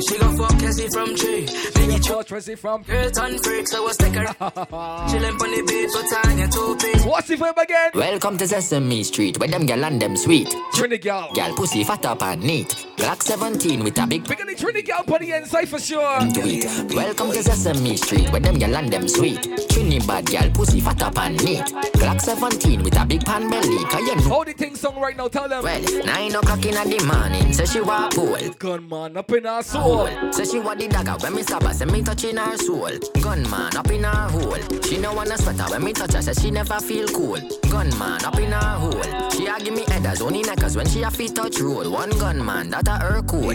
[0.00, 1.46] she gon' fuck Cassie from tree.
[1.46, 4.24] Biggie Church, Tracy from Girl turn freak, so I stick her.
[4.24, 7.04] Chillin' on the beat, put on your two piece.
[7.04, 7.90] What's the vibe again?
[7.94, 10.48] Welcome to Sesame Street, where them gal and them sweet.
[10.72, 11.30] Trini gal.
[11.34, 12.68] Gal pussy fat up and neat.
[12.96, 16.20] Glock 17 with a big Big on the Trini gal on the inside for sure.
[16.32, 16.64] tweet.
[16.94, 19.40] Welcome to Sesame Street, where them gal and them sweet.
[19.70, 21.64] Trini bad gal pussy fat up and neat.
[21.94, 23.84] Glock 17 with a big pan belly.
[23.84, 24.28] Cause you know.
[24.28, 25.28] How the thing song right now?
[25.28, 25.62] Tell them.
[25.64, 28.36] Well, nine o'clock in the morning, so she want pool.
[28.58, 29.89] Gunman up in her soul.
[30.32, 32.90] Say she want the dagger when me stab her, say me touch in her soul.
[33.20, 34.80] Gunman up in her hole.
[34.82, 37.38] She no wanna sweater when me touch her, say she never feel cool.
[37.68, 39.30] Gunman up in her hole.
[39.30, 41.90] She a give me headers, only neckers when she a feet touch roll.
[41.90, 43.52] One gunman, that a her cool.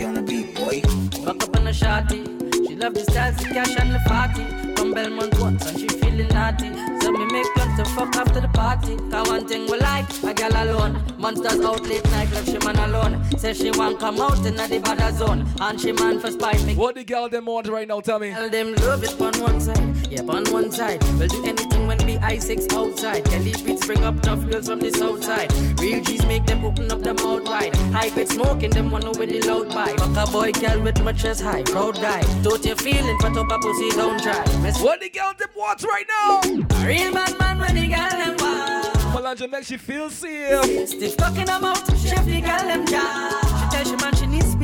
[1.24, 2.68] Fuck up on a shawty.
[2.68, 4.75] She love the styles, the cash and the party.
[4.96, 6.70] Belmont once and she feeling naughty.
[7.02, 8.96] So me make plans to fuck after the party.
[9.12, 11.04] Cause one thing we like, a girl alone.
[11.18, 13.22] Monsters out late night, left she man alone.
[13.38, 15.46] Say she want come out in the bad zone.
[15.60, 16.76] And she man for spite me.
[16.76, 18.00] What the girl them want right now?
[18.00, 18.30] Tell me.
[18.30, 21.04] Tell them love it on one side, yeah, on one side.
[21.20, 23.26] We'll do anything when we I6 outside.
[23.26, 25.52] Kelly beats bring up tough girls from the south side.
[25.80, 27.76] Real G's make them open up their mouth wide.
[27.76, 30.00] High grade smoking them one with the loud bite.
[30.00, 32.22] Fuck a boy girl with my chest high, proud guy.
[32.42, 34.44] Don't you feeling for top a pussy, don't try.
[34.62, 36.42] Miss What the girl them want right now?
[36.44, 39.14] a real bad man when the girl them wild.
[39.14, 40.90] Melange makes you feel safe.
[40.90, 43.70] Stiff cock in her mouth, chef the girl them jaw.
[43.72, 44.55] She tell she man she needs.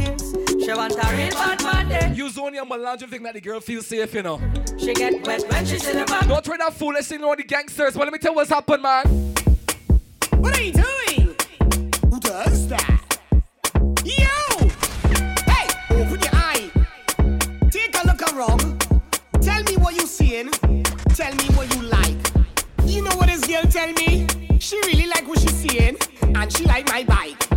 [0.64, 2.14] She want a real bad man there.
[2.14, 4.40] You zone your melange and think that the girl feels safe, you know.
[4.78, 6.28] She get wet when she's in the back.
[6.28, 8.84] Don't try that foolish thing on the gangsters, but let me tell you what's happened,
[8.84, 9.08] man.
[10.38, 11.36] What are you doing?
[12.12, 13.18] Who does that?
[14.06, 14.68] Yo!
[15.50, 16.70] Hey, open your eye.
[17.72, 18.86] Take a look around.
[19.42, 20.52] Tell me what you seeing.
[21.16, 22.18] Tell me what you like.
[22.86, 24.28] You know what this girl tell me?
[24.60, 27.51] She really like what she seeing, and she like my bike.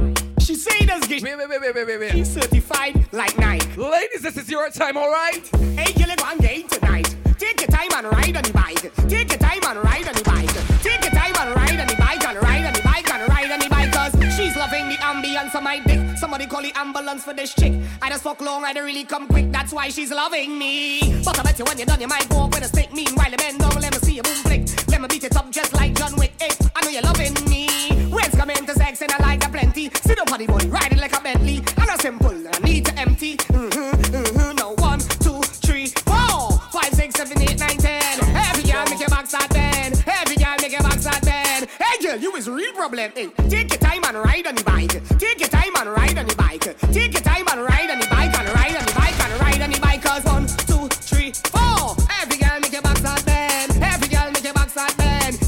[0.64, 1.22] Say this.
[1.22, 3.78] Wait, wait, wait, wait, wait, wait, certified like Nike.
[3.78, 5.46] Ladies, this is your time, alright?
[5.76, 7.14] Hey, girl, go and get tonight.
[7.38, 8.80] Take your time and ride on the bike.
[9.06, 10.48] Take your time and ride on the bike.
[10.80, 13.50] Take your time and ride on the bike and ride on the bike and ride
[13.50, 13.92] on the bike.
[13.92, 16.03] Cause she's loving the ambience of my dick.
[16.34, 17.72] Somebody call the ambulance for this chick.
[18.02, 19.52] I just fuck long, I don't really come quick.
[19.52, 21.22] That's why she's loving me.
[21.24, 22.92] But I bet you when you're done, you might walk with a stick.
[22.92, 24.66] Meanwhile, bend down, let me see you boom flick.
[24.88, 26.32] Let me beat it up just like John Wick.
[26.40, 27.68] Hey, I know you're loving me.
[28.10, 29.86] When's coming to sex and I like a plenty.
[29.86, 31.62] On the body, ride it like a Bentley.
[31.78, 33.36] I'm not simple, I need to empty.
[33.36, 34.56] Mm-hmm, mm-hmm.
[34.56, 38.18] Now one, two, three, four, five, six, seven, eight, nine, ten.
[38.34, 40.02] Every girl make your back start bend.
[40.08, 41.68] Every girl make your back start bend.
[41.78, 43.12] Hey girl, you is real problem.
[43.14, 44.98] Hey, take your time and ride on the bike.
[45.20, 45.48] Take your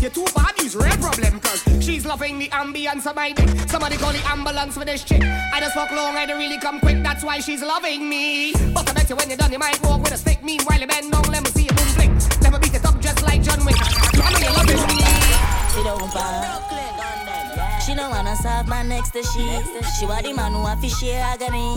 [0.07, 0.17] bend.
[0.17, 1.41] Your two bodies real problem.
[1.41, 3.49] Cause she's loving the ambience of my dick.
[3.69, 5.23] Somebody call the ambulance for this chick.
[5.23, 7.03] I just walk long, I don't really come quick.
[7.03, 8.53] That's why she's loving me.
[8.75, 10.43] But I bet you when you're done, you might walk with a stick.
[10.43, 12.11] Meanwhile, you bend down, let me see you boom flick.
[12.43, 13.77] Never beat it up just like John Wick.
[13.79, 15.03] I know you're loving me.
[15.75, 16.63] She don't fall.
[17.85, 19.47] She don't wanna serve my next to she.
[19.99, 21.77] She want the man who have to share agony.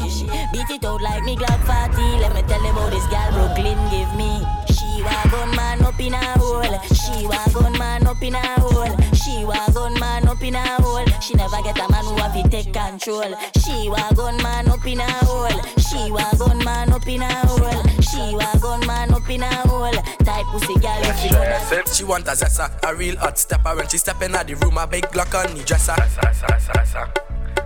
[0.52, 2.02] Beat it out like me Glock 40.
[2.20, 4.69] Let me tell you about this girl Brooklyn give me.
[5.00, 6.80] She want gun man up in a hole.
[6.92, 8.98] She want gun man up in a hole.
[9.14, 11.06] She want gun man up in a hole.
[11.22, 13.34] She never get a man who have to take control.
[13.64, 15.48] She want gun man up in a hole.
[15.78, 17.84] She want gun man up in a hole.
[18.02, 19.90] She want gun man up in a hole.
[20.26, 21.88] Tight pussy girl, if you know that.
[21.96, 24.86] She want a zessa, a real hot stepper When she step in the room, a
[24.86, 26.22] big Glock on the dresser Zessa,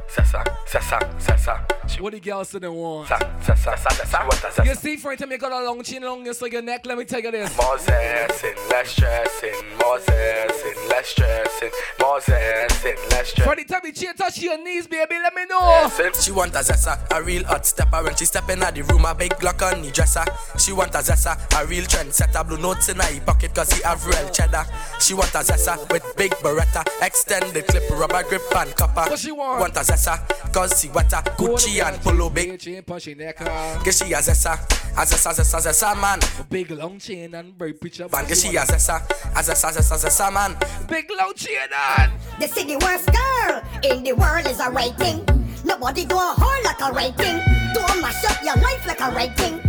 [0.08, 3.12] zessa, zessa, zessa What the girls say they want?
[3.12, 6.86] A You see, for it, you got a long chin, long just like your neck.
[6.86, 7.56] Let me tell you this.
[7.58, 13.82] More zessing, less stressing More zessing, less stressing More zessing, less stressing For the time
[13.86, 15.90] you chain touch your knees, baby, let me know.
[16.20, 19.06] She want a zessa, a real hot stepper When she step in at the room,
[19.06, 20.24] a big Glock on the dresser
[20.58, 24.06] She want a zessa, a real trendsetter Blue notes in her pocket cause he have
[24.06, 24.66] real cheddar
[25.00, 29.32] She want a zessa with big beretta Extended clip, rubber grip and copper What she
[29.32, 29.60] want?
[29.60, 30.20] Want a zessa,
[30.54, 33.40] cause she wetter Gucci and polo big Chain punch in neck.
[33.84, 36.20] Get she a zessa, a zessa, zessa, zessa man
[36.50, 38.08] Big long chain and very picture.
[38.12, 39.02] Man, get she a zessa,
[39.36, 40.56] a zessa, zessa, zessa man
[40.88, 42.12] Big long chain on.
[42.40, 45.26] The city worst girl in the world is a rating.
[45.66, 47.40] Nobody do a whore like a rating.
[47.74, 49.60] Do a mash up your life like a rating.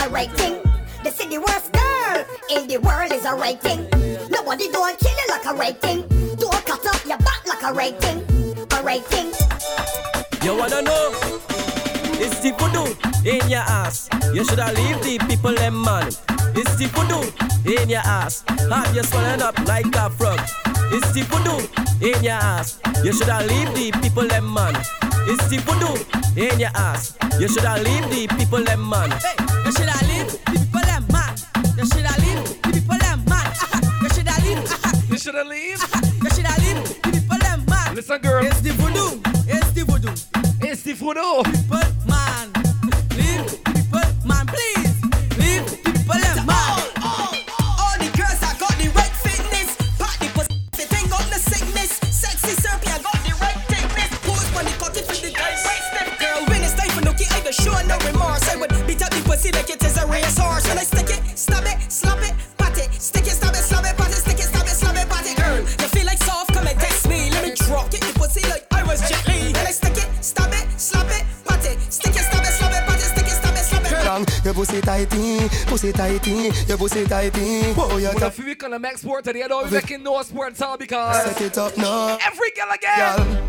[0.00, 0.60] A rating.
[1.04, 3.88] The city worst girl in the world is a rating.
[4.30, 6.08] Nobody do a kill you like a rating.
[6.36, 8.24] Do a cut up your back like a rating.
[8.72, 10.13] A rating.
[10.44, 11.08] You wanna know?
[12.20, 12.92] It's the voodoo
[13.24, 14.10] in your ass.
[14.34, 16.08] You shoulda leave the people them man.
[16.54, 17.32] It's the voodoo
[17.64, 18.44] in your ass.
[18.68, 20.38] Have you swollen up like a frog?
[20.92, 21.64] It's the voodoo
[22.06, 22.78] in your ass.
[23.02, 24.76] You shoulda leave the people them man.
[25.24, 25.96] It's the voodoo
[26.36, 27.16] in your ass.
[27.40, 29.12] You shoulda leave the people them man.
[29.12, 31.32] Hey, you shoulda leave the people them man.
[31.80, 33.48] You shoulda leave the people them man.
[34.02, 34.60] You shoulda leave.
[35.08, 35.80] You shoulda leave.
[36.20, 37.94] You shoulda leave the people them man.
[37.94, 38.44] Listen, girl.
[38.44, 39.23] It's the voodoo.
[40.94, 41.42] The voodoo.
[41.42, 42.54] People man.
[43.18, 44.94] Leave people man, please.
[45.42, 46.86] Leave people man.
[47.02, 51.98] All the girls that got the right fitness, party pussy, they ain't got the sickness.
[52.14, 54.10] Sexy Serbia got the right thickness.
[54.22, 55.66] Pose when cut it for the guys.
[56.22, 58.46] Girl, when it's time for nookie, I don't no remorse.
[58.46, 60.68] I would beat up the pussy like it is a racehorse.
[60.68, 63.43] When I stick it, stab it, slap it, pat it, stick it,
[74.54, 77.72] your pussy tighty, pussy tighty, your pussy tighty.
[77.72, 78.38] Whoa, your Well, top.
[78.38, 81.40] if we the max sport today, I don't be making no sport all because Set
[81.42, 82.16] it up now.
[82.24, 83.42] every girl again.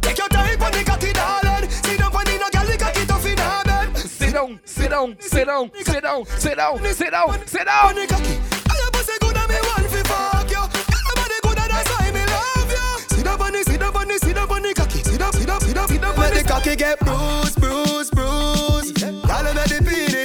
[0.00, 1.68] Take your time on the cocky, darling.
[1.70, 3.96] Sit down on the girl, the cocky tough in her bed.
[3.98, 7.88] Sit down, sit down, sit down, sit down, sit down, sit down, sit down.
[7.88, 8.36] On the cocky.
[8.70, 10.56] All your pussy good and me want fi fuck you.
[10.56, 13.16] Girl, your body good and that's why me love you.
[13.16, 15.02] Sit down on the, sit down on the, sit down on the cocky.
[15.02, 16.14] Sit down, sit down, sit down, sit down.
[16.16, 18.45] The cocky get bruised, bruised, bruised.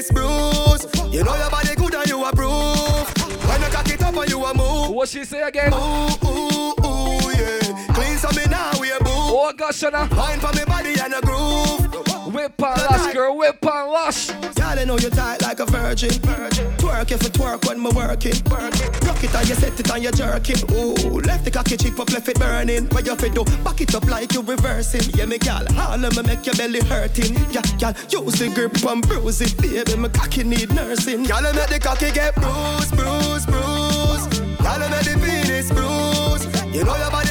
[0.01, 1.13] Make bruise.
[1.13, 3.07] You know your body good and you approve.
[3.47, 4.89] When the cocky top and you a move.
[4.89, 5.73] What she say again?
[5.73, 5.77] Ooh,
[6.25, 7.93] ooh, ooh, yeah.
[7.93, 9.11] Clean some me now, we a boo.
[9.11, 10.09] Oh gosh, Shana.
[10.17, 11.90] Wine for me body and a groove.
[12.33, 14.29] Whip and lash, girl, whip and lash.
[14.57, 16.11] Y'all know you tight like a virgin.
[16.21, 16.71] virgin.
[16.77, 18.33] Twerk if it twerk when me working.
[18.49, 18.91] Workin'.
[19.05, 20.63] Rock it and you set it and you jerk it.
[20.71, 22.85] Ooh, left the cocky cheek up, left it burning.
[22.87, 23.43] What you fit do?
[23.63, 25.13] Back it up like you reversing.
[25.13, 27.35] Yeah, me gal, all of me make your belly hurting.
[27.51, 29.97] Yeah, gal, use the grip and bruise it, baby.
[29.97, 31.25] Me cocky need nursing.
[31.25, 34.39] Y'all make the cocky get bruised, bruised, bruised.
[34.63, 36.47] Y'all make the penis bruised.
[36.73, 37.30] You know your body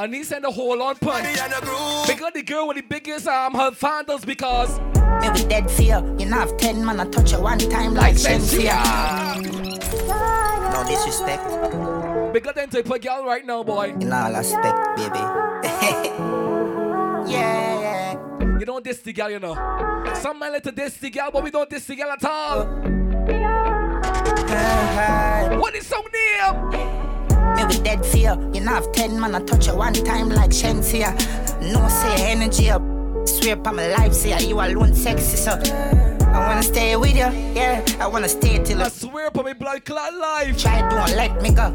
[0.00, 1.26] I need to send a whole on punch.
[2.06, 4.80] Because the girl with the biggest arm, her fondles because
[5.20, 5.98] Me we dead fear.
[6.18, 8.80] You know have ten man I touch you one time like Shenseea.
[10.72, 11.44] No disrespect.
[12.32, 13.90] Because then type of girl right now, boy.
[14.00, 15.18] In all aspect, baby.
[17.28, 18.58] yeah, yeah.
[18.58, 19.54] You don't diss the girl, you know.
[20.14, 22.60] Some man like to diss the girl, but we don't diss the girl at all.
[22.60, 23.34] Uh,
[24.48, 25.58] uh, uh.
[25.58, 27.19] What is so name?
[27.60, 28.38] Me we dead fear.
[28.54, 31.12] You know I have ten man I touch you one time like Shenseea.
[31.72, 32.82] No say energy up.
[33.28, 35.52] Swear upon my life, say you alone sexy so.
[35.52, 37.84] I wanna stay with you, yeah.
[38.00, 40.56] I wanna stay till I swear upon my blood clot life.
[40.58, 41.70] Try don't let me go.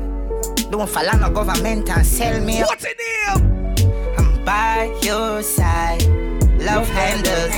[0.72, 2.62] Don't fall on the government and sell me.
[2.62, 3.76] What's in name?
[4.18, 6.04] I'm by your side.
[6.62, 7.54] Love handles.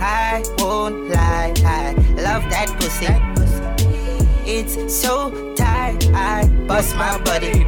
[0.00, 1.52] I won't lie.
[1.58, 1.92] I
[2.22, 3.35] love that pussy.
[4.48, 6.06] It's so tight.
[6.14, 7.66] I bust my body.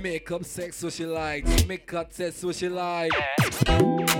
[0.00, 1.66] Make up sex what she likes.
[1.66, 3.10] Make up sex what she like.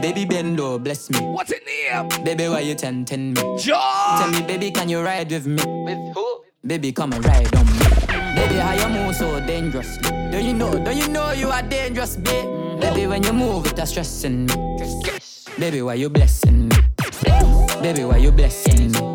[0.02, 1.20] Baby Bendo, bless me.
[1.20, 2.08] What's in name?
[2.24, 3.56] Baby, why you tempting me?
[3.56, 4.18] John!
[4.18, 5.62] Tell me, baby, can you ride with me?
[5.84, 6.42] With who?
[6.66, 7.86] Baby, come and ride on me.
[8.34, 9.96] Baby, how you move so dangerous?
[9.98, 12.46] Don't you know, don't you know you are dangerous, babe?
[12.46, 12.80] Mm-hmm.
[12.80, 14.54] Baby, when you move, it's stressing me.
[15.56, 16.76] Baby, why you blessing me?
[17.80, 19.07] Baby, why you blessing me?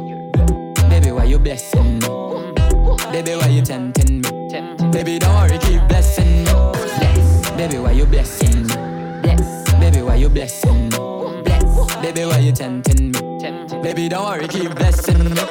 [1.43, 1.99] Baby, why you blessing?
[3.11, 4.91] Baby, why you tempting me?
[4.91, 6.51] Baby, don't worry, keep blessing me.
[6.51, 7.51] Bless.
[7.51, 8.75] Baby, why you blessing me?
[9.21, 9.73] Bless.
[9.73, 10.97] Baby, why you blessing me?
[11.43, 11.95] Bless.
[12.01, 13.81] Baby, why you tempting me?
[13.81, 15.41] Baby, don't worry, keep blessing me.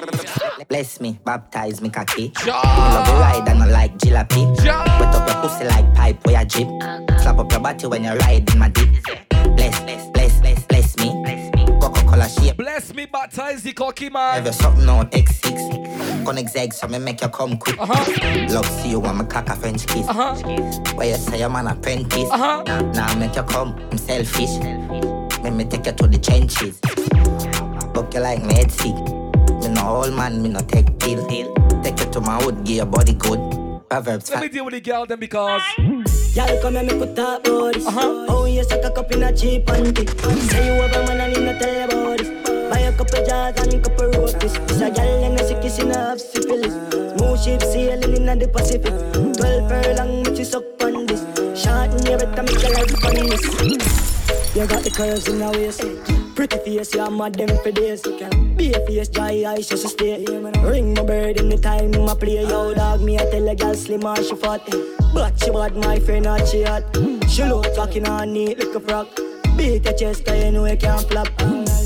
[0.69, 2.29] Bless me, baptize me cocky.
[2.29, 4.47] Me love you ride and I like jalopy.
[4.65, 6.69] Wet up your pussy like pipe where you drip.
[7.21, 8.89] Slap up your body when you ride in my deep.
[9.57, 10.65] Bless, bless, bless, bless,
[12.13, 12.47] bless me.
[12.47, 12.57] Shape.
[12.57, 14.35] Bless me, baptize the cocky man.
[14.35, 16.25] Have you something on X6?
[16.25, 17.79] Connect egg so me make you come quick.
[17.81, 18.55] Uh-huh.
[18.55, 20.07] Love see you want me cock a French kiss.
[20.09, 20.35] Uh-huh.
[20.95, 22.31] Where you say I'm an apprentice.
[22.31, 22.63] Uh-huh.
[22.93, 24.57] Now make you come, I'm selfish.
[25.43, 26.79] Let me take you to the trenches.
[27.93, 28.95] Book you like me head sick.
[28.95, 31.27] Me no old man, me no take pill.
[31.83, 33.41] Take you to my hood, give your body good.
[33.91, 34.31] Proverbs.
[34.31, 35.61] Let me deal with the girl then because.
[36.35, 37.87] Y'all come and make talk about this.
[37.87, 38.25] Uh-huh.
[38.31, 40.09] Oh, suck a cup in a cheap panty.
[40.49, 42.31] Say you have a man and not tell about this.
[42.71, 44.41] Buy a couple jars and a couple rotis.
[44.41, 46.73] This a girl and a sick kissing half syphilis.
[47.13, 48.95] Smooth ship sailing in the Pacific.
[49.37, 51.21] Twelve furlong, which is suck on this.
[51.53, 54.57] Short in your better make your life on this.
[54.57, 55.85] You got the curves in the waist.
[56.35, 58.01] Pretty face, you're mad them for days.
[58.57, 60.25] Be a face, dry eyes, just stay.
[60.25, 62.41] Ring my bird in the time, my play.
[62.41, 64.67] Yo, dog, me, I tell a girl slim and she fat.
[65.15, 66.85] But she bad, my friend, not she hot.
[67.29, 69.09] She look talking on neat like a frog.
[69.57, 71.29] Beat your chest, you know you can't flop.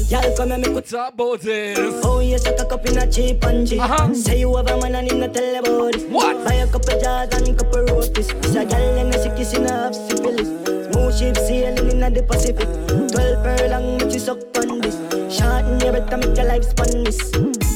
[0.08, 1.76] Y'all come and make what's up about this?
[2.04, 3.82] Oh, you suck a cup in a cheap and cheap.
[3.82, 4.14] Uh-huh.
[4.14, 6.04] Say you have a man and you not tell about this.
[6.04, 6.44] What?
[6.44, 8.30] Buy a couple jars and a couple rotis.
[8.30, 10.46] A girl and a sick kissing half syphilis.
[10.92, 12.68] Smooth ship sailing in the Pacific.
[13.10, 14.94] Twelve furlong, which is suck on this.
[15.36, 17.75] Short in your better make your life span this.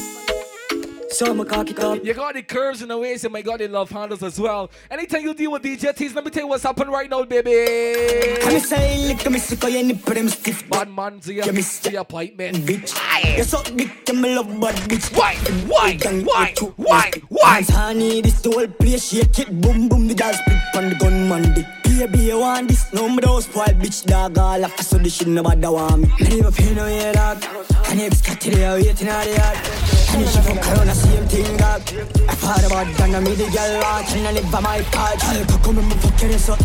[1.11, 2.03] So my cocky cup.
[2.05, 4.71] You got the curves in the waist and my god, they love handles as well.
[4.89, 8.39] Anytime you deal with DJ T's, let me tell you what's happening right now, baby.
[8.41, 10.69] Come say, lick me sick, you nip them stiff.
[10.69, 12.53] Bad man, to your, to your pipe, man.
[12.53, 12.97] Bitch.
[13.37, 15.15] You suck dick, you me love bad bitch.
[15.17, 15.35] Why?
[15.67, 15.97] Why?
[16.23, 16.53] Why?
[16.77, 17.11] Why?
[17.27, 17.61] Why?
[17.69, 21.53] Honey, this the whole place shake it, boom boom, the dance split on the gunman
[21.53, 21.65] dick.
[21.83, 22.91] Baby, you want this?
[22.93, 24.37] No, me spoil bitch dog.
[24.37, 26.07] All after so this shit nobody want me.
[26.21, 27.43] Me never feel no way dog.
[27.89, 30.00] And if cat today, waiting out the yard.
[30.13, 31.81] And she from Corona, same thing dog
[32.27, 35.57] I thought about that, me the girl watch And I live by my part Girl,
[35.63, 36.59] come and move fucking ass up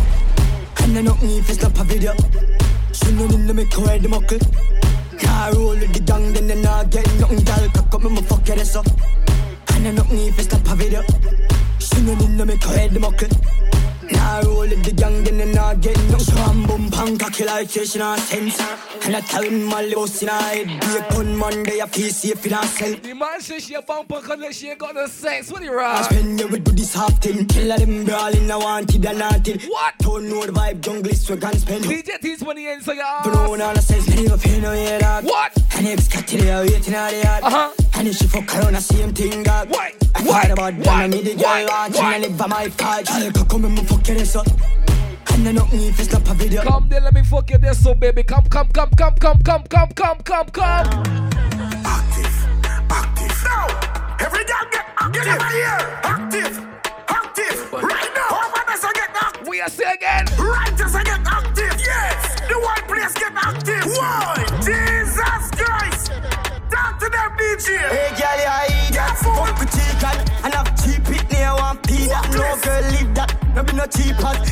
[0.83, 2.13] And I don't need to stop a video
[2.91, 4.39] She know me, me call the muckle
[5.27, 8.59] I roll with the gang, then I not get nothing Girl, come and move fucking
[8.59, 8.87] ass up
[9.73, 11.03] And I don't need to stop a video
[11.79, 13.29] She know me, me call the muckle
[14.11, 17.69] now roll with the gang, then they not get no Swam boom pang cocky like
[17.69, 18.59] fish in a sense
[19.05, 22.09] And I tell him my boss in a head Be a gun Monday, I feel
[22.09, 25.51] safe in herself The man says she a bump because she ain't got no sex.
[25.51, 26.05] What you I rock?
[26.05, 29.57] spend you with do this half thing Kill of them brawling, I wanted and naughty
[29.67, 29.93] What?
[29.99, 33.33] Don't know the vibe, jungle is swag and spend DJ T's he ends, so But
[33.33, 35.57] no one on says, me never feel no way dog What?
[35.75, 37.71] And if cat today, I waiting out the yard Uh-huh.
[37.95, 39.93] And if she fuck around, the same thing dog Why?
[40.15, 41.59] I thought about that, I need the Why?
[41.63, 44.47] girl watching and live by my part Girl, come and me fuck your ass up
[45.33, 47.57] And I know me if it's not a video Come there, let me fuck you
[47.57, 48.23] there, so baby.
[48.23, 50.87] Come, come, come, come, come, come, come, come, come, come.
[51.85, 52.35] Active.
[52.89, 53.43] Active.
[53.43, 53.67] Now,
[54.19, 55.23] every girl get active.
[55.23, 55.99] Get over here.
[56.03, 56.57] Active.
[57.07, 57.73] Active.
[57.73, 58.39] Right now.
[58.45, 59.47] Over there, so get active.
[59.47, 60.25] We are say again.
[60.37, 61.75] Right there, so get active.
[61.79, 62.39] Yes.
[62.47, 63.85] The whole place get active.
[63.85, 64.45] Why?
[64.63, 66.11] Jesus Christ.
[66.69, 67.77] Talk to them, DJ.
[67.89, 68.86] Hey girl, you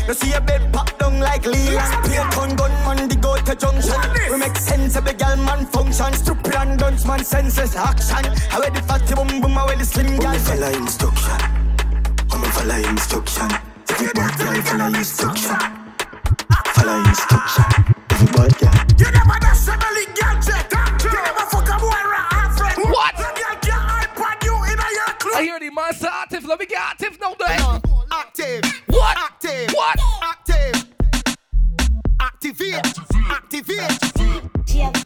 [0.08, 2.06] You see a bed pop down like Leland.
[2.06, 3.98] Spear gun gun man, the go to junction.
[4.30, 6.14] We make sense of the gal man function.
[6.14, 8.24] Stupid and guns man senses action.
[8.50, 10.38] How the fatty boom boom, how the slim gal.
[10.38, 11.42] Follow instruction.
[12.32, 13.50] I'm follow instruction.
[13.90, 15.58] Every bad girl follow instruction.
[16.76, 17.66] Follow instruction.
[18.12, 18.76] Every bad girl.
[19.02, 20.70] You never done seven gadget.
[21.02, 22.94] You never fuck a boy right friend.
[22.94, 23.18] What?
[23.18, 23.82] You get your
[24.46, 25.34] you in a your club.
[25.34, 26.46] I hear the master active.
[26.46, 27.82] Let me get active now, then.
[28.12, 28.75] Active.
[30.22, 30.86] Active.
[32.20, 32.82] Active.
[33.30, 33.96] Activate.
[34.70, 35.06] Activate.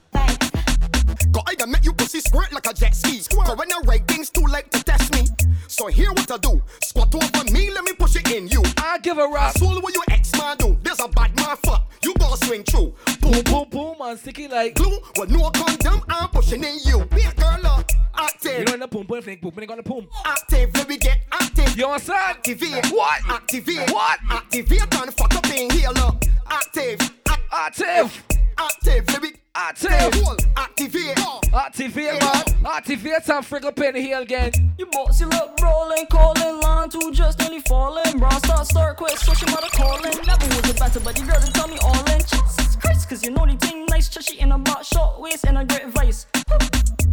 [1.32, 3.22] Go I make you pussy squirt like a jet ski.
[3.36, 5.28] Go when I write things too late to test me.
[5.68, 6.62] So here what I do.
[6.82, 8.64] Squat over me, let me push it in you.
[8.78, 9.58] I give a rap.
[9.58, 10.78] Soul what your ex man do.
[10.82, 11.92] There's a bad man fuck.
[12.04, 12.96] You gonna swing through.
[13.20, 14.18] Boom, boom, boom, man.
[14.18, 15.00] Sticky like glue.
[15.18, 17.06] With no condom, I'm pushing in you.
[17.06, 17.90] Be a girl up.
[18.16, 18.60] Active.
[18.60, 20.08] You know in the boom, boom, fling, boom, boom, on the boom.
[20.26, 21.49] Active, let me get active.
[21.80, 22.20] You understand?
[22.20, 22.88] Activate.
[22.88, 23.22] What?
[23.30, 23.90] Activate.
[23.92, 24.20] What?
[24.30, 26.26] Activate and fuck up in here, look.
[26.46, 27.00] Active.
[27.54, 28.24] Active.
[28.58, 30.14] Active, let me Active.
[30.58, 31.18] Activate.
[31.54, 32.44] Activate, man.
[32.66, 34.52] Activate and frick up in here again.
[34.78, 38.20] You bossy look rolling, calling, line two just nearly falling.
[38.20, 40.14] Bra start, start quick, so she mother calling.
[40.28, 42.20] Never was a better, but the girl to tell me all in.
[42.20, 45.58] Jesus Christ, cause you know the thing nice, chushy in a butt, short waist and
[45.58, 46.26] a great vice.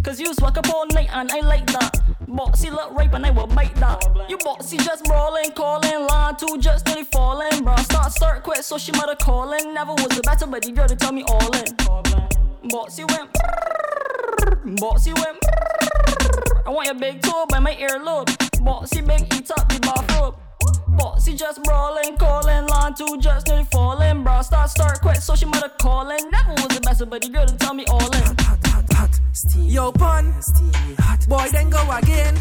[0.03, 1.99] Cause you swag up all night and I like that.
[2.29, 4.05] Bossy look rape and I will bite that.
[4.29, 7.65] You bossy just brawling, calling, line two just nearly falling.
[7.65, 9.75] Bra start, start quit, so she mother calling.
[9.75, 12.69] Never was a better, but the girl to tell me all in.
[12.69, 13.33] Bossy went,
[14.81, 15.39] bossy went.
[16.67, 18.31] I want your big toe by my earlobe.
[18.65, 20.37] Bossy big eat up the bathrobe.
[20.97, 24.25] Bossy just brawling, calling, line two just nearly falling.
[24.25, 26.31] Bra start, start quit, so she mother calling.
[26.31, 29.26] Never was a better but the girl to tell me all in.
[29.57, 30.33] Yo, pun.
[30.99, 31.29] Hot.
[31.29, 32.35] Boy, then go again.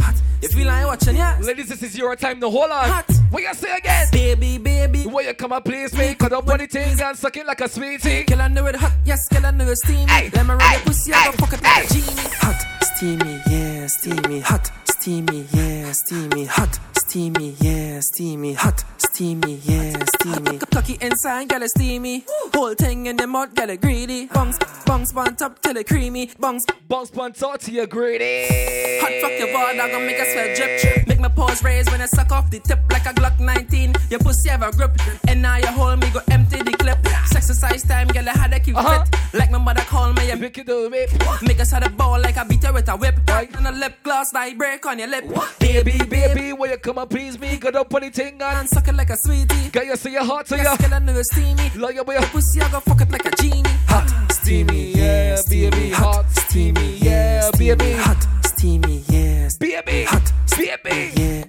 [0.00, 0.14] Hot.
[0.42, 1.38] You feel like watching, yeah?
[1.40, 2.88] Ladies, this is your time to hold on.
[2.88, 3.04] Hot.
[3.30, 4.08] What you say again?
[4.10, 5.04] Baby, baby.
[5.04, 6.16] Where you come and please me?
[6.16, 8.24] Cut up on the thing and suck it like a sweetie.
[8.24, 10.06] Kill under it hot, yes, kill under it steamy.
[10.10, 12.30] Hey, Let me hey, your pussy, I go fuck it like a genie.
[12.40, 14.40] Hot, steamy, yeah, steamy.
[14.40, 16.44] Hot, steamy, yeah, steamy.
[16.46, 16.78] Hot,
[17.08, 18.52] steamy, yeah, steamy.
[18.54, 20.58] Hot, steamy, yeah, steamy.
[20.58, 22.24] Cocky inside, get it steamy.
[22.52, 24.26] Whole thing in the mouth, get it greedy.
[24.26, 26.30] Bungs, bungs, on top till it creamy.
[26.38, 28.98] Bungs, bungs, bun talk to you greedy.
[29.00, 31.06] Hot fuck your ball, I gonna make a sweat drip, drip.
[31.06, 33.94] Make my paws raise when I suck off the tip like a Glock 19.
[34.10, 34.92] Your pussy have a grip,
[35.28, 37.05] and now you hold me, go empty the clip.
[37.34, 39.04] Exercise time, girl, I had to keep Uh-huh.
[39.04, 39.34] fit.
[39.34, 41.10] Like my mother call me a Pick it up, whip.
[41.42, 43.16] Make us had a ball like I beat her with a whip.
[43.28, 45.24] Right on the lip gloss, like break on your lip.
[45.26, 45.58] What?
[45.58, 47.56] Baby, baby, where you come and please me?
[47.58, 49.70] Cut up on the thing and And suck it like a sweetie.
[49.70, 50.88] Get you see your heart to Yes, you.
[50.88, 51.70] girl, I know steamy.
[51.76, 52.12] Love your boy.
[52.14, 53.62] Your pussy, I go fuck it like a genie.
[53.88, 55.90] Hot, Steamy, yeah, baby.
[55.90, 57.92] Hot, steamy, yeah, baby.
[57.94, 61.44] Hot, steamy, yeah, Baby, Hot, baby, yeah.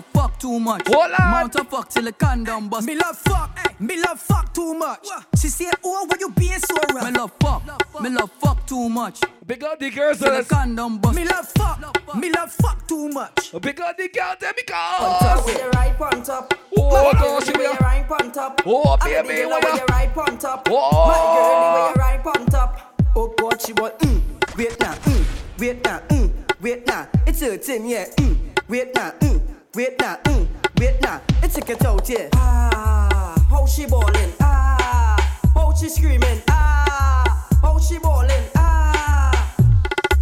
[0.00, 0.14] Baby.
[0.20, 0.88] Me love fuck too much.
[0.88, 1.30] Hold on.
[1.30, 2.86] Mount a fuck till the condom bust.
[2.86, 3.80] Me love fuck.
[3.80, 5.06] Me love fuck too much.
[5.40, 7.04] She said, Oh, why you being so rough?
[7.04, 7.62] Me love fuck.
[8.02, 9.20] Me love fuck too much.
[9.46, 10.18] Big up the girls.
[10.18, 11.16] Till the condom bust.
[11.16, 12.14] Me love fuck.
[12.16, 13.52] Me love fuck too much.
[13.60, 15.44] Big up the girls, them On top, because.
[15.46, 16.54] with your right on top.
[16.76, 17.72] Oh, My gosh, girl, here the we way are.
[17.72, 18.62] you right on top.
[18.66, 20.68] Oh, baby, the girl with you- your right on top.
[20.70, 21.06] Oh.
[21.06, 22.96] My girl, the way you right on top.
[23.16, 24.20] Oh God, she want mm,
[24.56, 25.24] wait now, mm,
[25.58, 27.08] wait now, mm, wait now.
[27.26, 28.06] It's hurting, yeah.
[28.16, 28.36] Mm,
[28.68, 29.40] wait now, mm,
[29.74, 30.46] wait now, mm,
[30.78, 31.20] wait now.
[31.42, 32.28] It's a get out, yeah.
[32.34, 34.32] Ah, how she ballin'?
[34.40, 36.42] Ah, how she screaming?
[36.48, 38.44] Ah, how she ballin'?
[38.56, 39.52] Ah.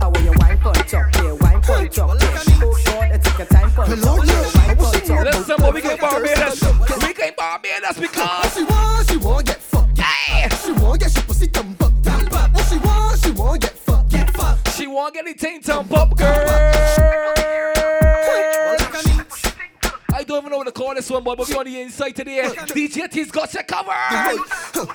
[0.00, 2.60] I want your wine punch up, yeah, wine punch up, yeah.
[2.62, 5.24] Oh God, it took a time punch up, yeah, wine punch up.
[5.24, 6.62] Listen, but we get Barbados.
[7.02, 8.54] We get Barbados because.
[8.54, 9.98] She want, she want get fucked.
[9.98, 10.48] Hey.
[10.64, 11.92] She want get she pussy dumb up.
[12.54, 14.10] What she want, she want get fucked.
[14.10, 14.72] Get fucked.
[14.72, 17.37] She want get the ting tongue pop girl.
[20.48, 22.40] Even know what to call this one, boy, but we on the inside today.
[22.68, 23.92] DJ T's got you covered.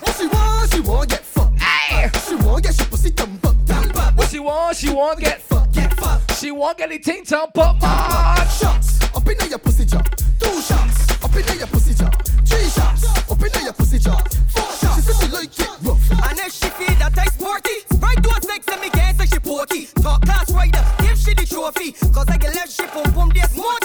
[0.01, 1.59] What she want, she want get fucked.
[1.59, 2.09] Hey.
[2.27, 4.17] She want get she pussy dumb up.
[4.17, 5.73] What she want, she want get fucked.
[5.73, 6.35] Get fucked.
[6.37, 8.47] She want get the ting tongue pop man.
[8.47, 10.01] Shots up in your pussy jaw.
[10.39, 12.09] Two shots up in your pussy jaw.
[12.45, 14.17] Three shots up in your pussy jaw.
[14.49, 14.95] Four shots.
[14.95, 16.11] She said she like it rough.
[16.29, 19.29] And if she feel that I sporty, right to a sex and me guess that
[19.29, 19.85] she porky.
[20.01, 21.91] Top class rider, give she the trophy.
[22.11, 23.82] Cause I get left she boom boom this smarty.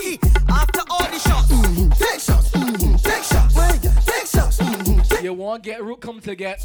[5.29, 6.65] You want get root come to get.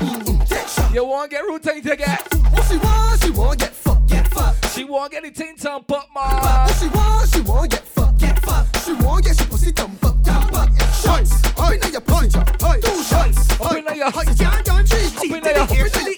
[0.94, 2.34] You want get root ting to get.
[2.34, 4.08] What she want, she want get fucked.
[4.08, 4.70] Get fucked.
[4.70, 8.20] She want get ting tongue pop What she want, she want get fucked.
[8.20, 8.86] Get fucked.
[8.86, 10.24] She want get she pussy dumb up.
[10.24, 10.70] Dumb up.
[10.96, 12.44] Shots open up your jaw.
[12.80, 15.28] Two shots open Up there, Hot yeah, yeah, three.
[15.28, 15.60] up in there,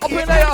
[0.03, 0.47] up in there,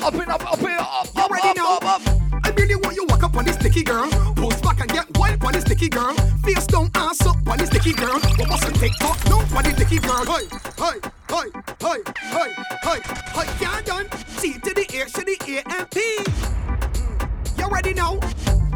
[0.00, 2.46] up in up, up up, up, up, up, up.
[2.46, 4.08] I really want you walk up on this sticky girl.
[4.36, 6.14] Post back and get wild on this sticky girl.
[6.44, 8.20] Face down, ass up on this sticky girl.
[8.20, 9.18] What must you take talk?
[9.28, 10.24] No, on this sticky girl.
[10.24, 10.46] Hey,
[10.78, 11.48] hey, hey,
[11.80, 11.98] hey,
[12.34, 12.50] hey,
[12.82, 13.00] hey,
[13.34, 14.06] hey, yeah, done.
[14.36, 16.00] C to the A, to the A and P.
[16.18, 18.18] Mm, you ready now?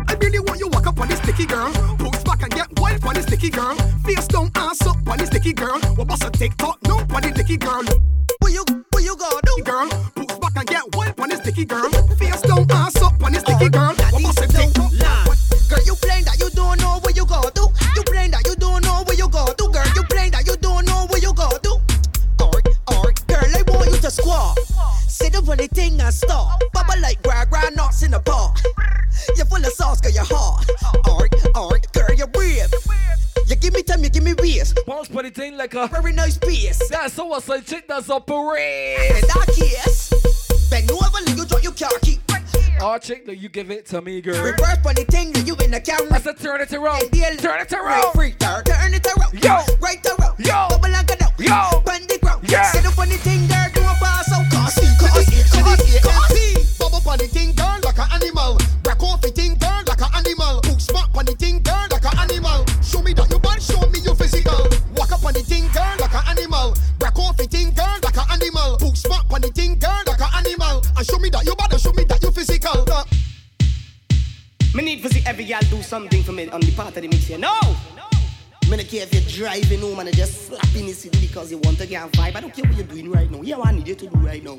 [0.09, 1.71] I really want you walk up on this sticky girl.
[1.99, 3.75] Push back and get wild on this sticky girl.
[4.05, 5.79] Face down, ass up on this sticky girl.
[5.97, 6.79] What must you take talk?
[6.85, 7.83] No, on this sticky girl.
[8.41, 9.89] Where you, where you go, do girl?
[10.15, 11.91] Push back and get wild on this sticky girl.
[12.19, 13.95] Face down, ass up on this sticky girl.
[35.77, 36.89] For the thing like a very nice piece.
[36.89, 38.97] That's so what's a chick that's operate.
[39.11, 40.11] In that case,
[40.71, 42.19] bend over, you drop your car key.
[42.79, 44.43] Oh, chick, that you give it to me, girl.
[44.43, 46.15] Reverse the thing, you in the camera.
[46.15, 47.11] I said turn it around.
[47.11, 47.85] Turn it around.
[47.85, 49.33] Right, free, turn, turn it around.
[49.43, 49.77] Yo.
[49.81, 50.06] Right
[76.97, 77.39] on the mix here.
[77.39, 77.53] No!
[78.71, 81.79] Me don't care if you're driving home and just slapping the city because you want
[81.79, 82.35] to get a vibe.
[82.35, 83.43] I don't care what you're doing right now.
[83.43, 84.59] Yeah, what I need you to do right now.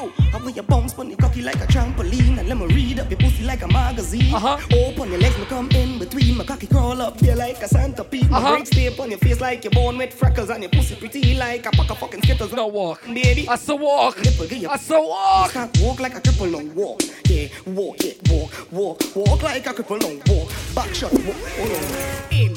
[0.00, 0.12] You!
[0.32, 3.10] How will you bounce on the cocky like a trampoline and let me read up
[3.10, 4.32] your pussy like a magazine.
[4.34, 4.58] Uh-huh.
[4.86, 6.36] Open your legs, me come in between.
[6.36, 8.30] My cocky crawl up there like a centipede.
[8.30, 8.64] My Uh-huh.
[8.64, 11.70] stay on your face like you're born with freckles and your pussy pretty like a
[11.70, 12.52] pack of fucking skittles.
[12.52, 13.04] No walk.
[13.06, 13.46] Baby.
[13.48, 14.18] I saw walk.
[14.22, 15.52] Nipple, give you I saw walk.
[15.52, 17.02] Can't walk like a cripple, no walk.
[17.28, 20.50] Yeah, walk, yeah, walk, walk, walk like a cripple, no walk.
[20.74, 22.32] Back shot, walk, hold on.
[22.32, 22.56] In.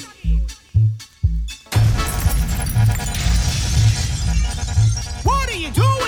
[5.24, 6.03] What are you doing?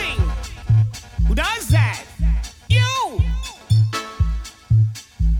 [1.27, 2.03] Who does that?
[2.69, 3.19] You!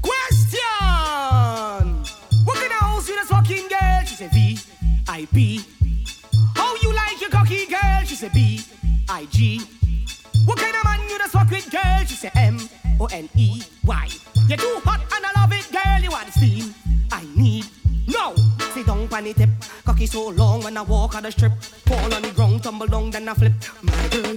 [0.02, 2.03] Question!
[2.45, 4.03] What kind of you fucking girl?
[4.06, 4.16] She.
[6.56, 8.02] How you like your cocky girl?
[8.06, 8.62] She said B
[9.10, 9.62] I G.
[10.45, 12.03] What kind of man you fuck with girl?
[12.06, 12.60] She said M
[12.99, 14.10] O N E Y.
[14.48, 16.02] You're too hot and I love it, girl.
[16.02, 16.12] You?
[17.12, 17.66] I need.
[18.07, 18.34] No!
[18.76, 19.49] Down the tip.
[19.86, 21.53] Cocky so long when I walk on the strip.
[21.86, 23.53] Fall on the ground, tumble down, then I flip.
[23.82, 24.36] My girl,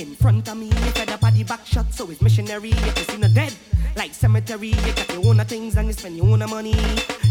[0.00, 0.70] in front of me.
[0.70, 2.70] Fed up at the back shot, so it's missionary.
[2.70, 3.54] You can see the dead.
[3.96, 6.74] Like cemetery, you got your own things and you spend your own money.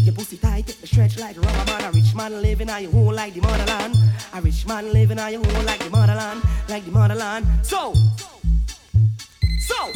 [0.04, 1.84] Your pussy tight, it stretch like rubber man.
[1.84, 3.96] A rich man living on your home like the motherland.
[4.34, 7.46] A rich man living on your home like the motherland, like the motherland.
[7.62, 7.94] So,
[9.60, 9.92] so,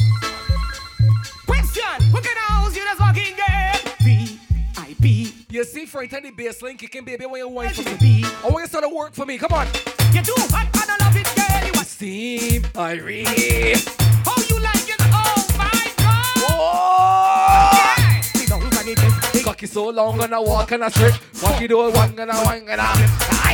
[1.45, 3.95] question: kind of house you just fucking get?
[4.01, 4.39] V
[4.77, 5.42] I P.
[5.53, 8.23] You see, tell the bass line kicking, baby, when you wine for me.
[8.43, 9.37] I want you to start to work for me.
[9.37, 9.67] Come on.
[10.11, 11.67] You do hot and I love it, girl.
[11.67, 13.77] You Steam, Irene.
[14.25, 14.97] How you like it?
[15.13, 16.33] Oh my God!
[16.49, 18.21] Oh!
[18.33, 18.95] Sit down on the
[19.31, 19.43] tip.
[19.43, 21.13] Cocky so long and I walk and I strip.
[21.43, 23.52] Walk it over, one and I one and I.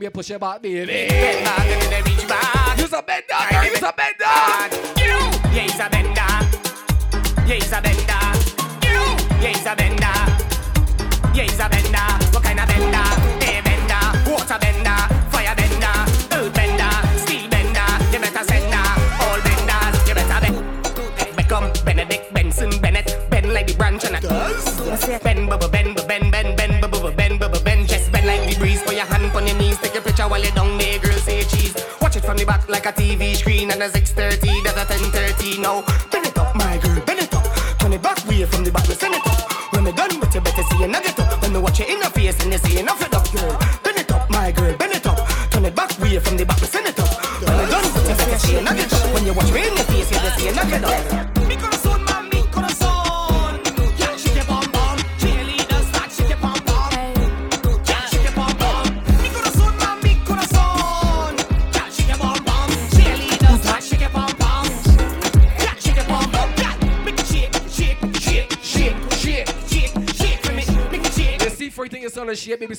[0.00, 0.58] mnie posieba.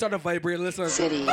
[0.01, 0.59] start to vibrate.
[0.59, 0.89] Listen.
[0.89, 1.27] City.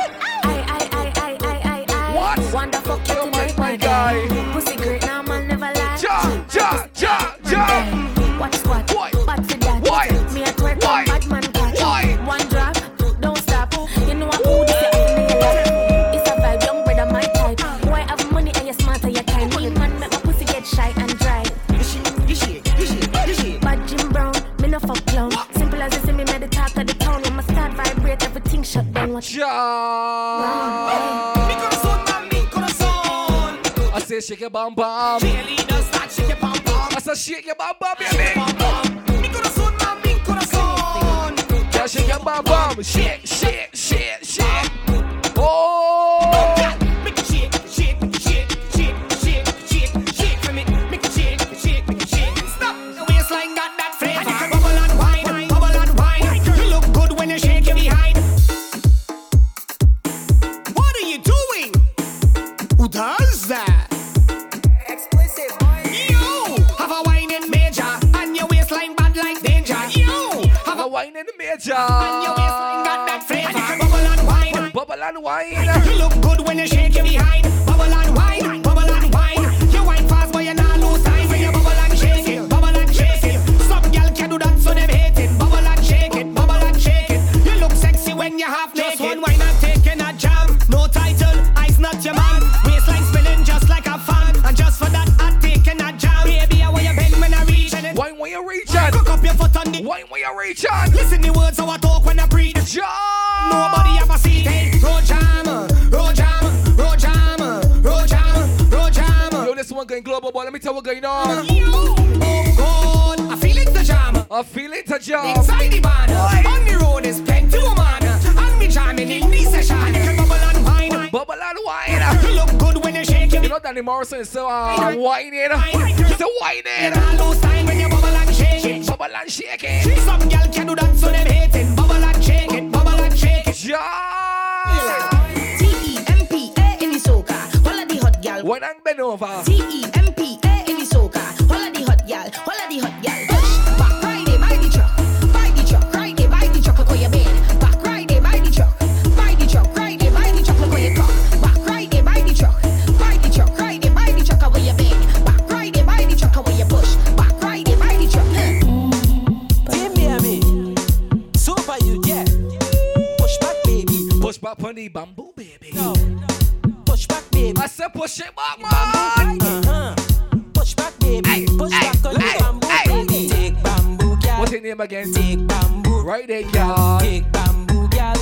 [174.63, 175.13] your name again?
[175.13, 176.01] Take bamboo.
[176.01, 176.99] Right there, girl.
[176.99, 178.15] Take bamboo, girl.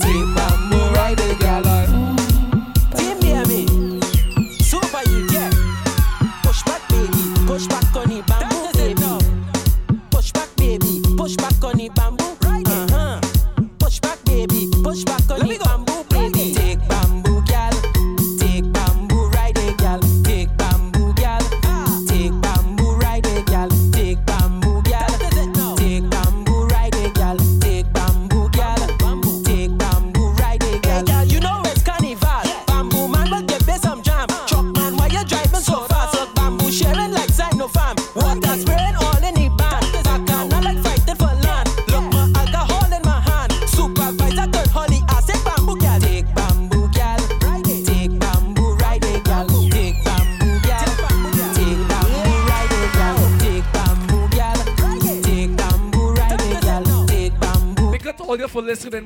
[0.00, 2.07] Take bamboo, right there, girl.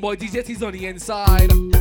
[0.03, 1.72] boy DJ T's on the inside.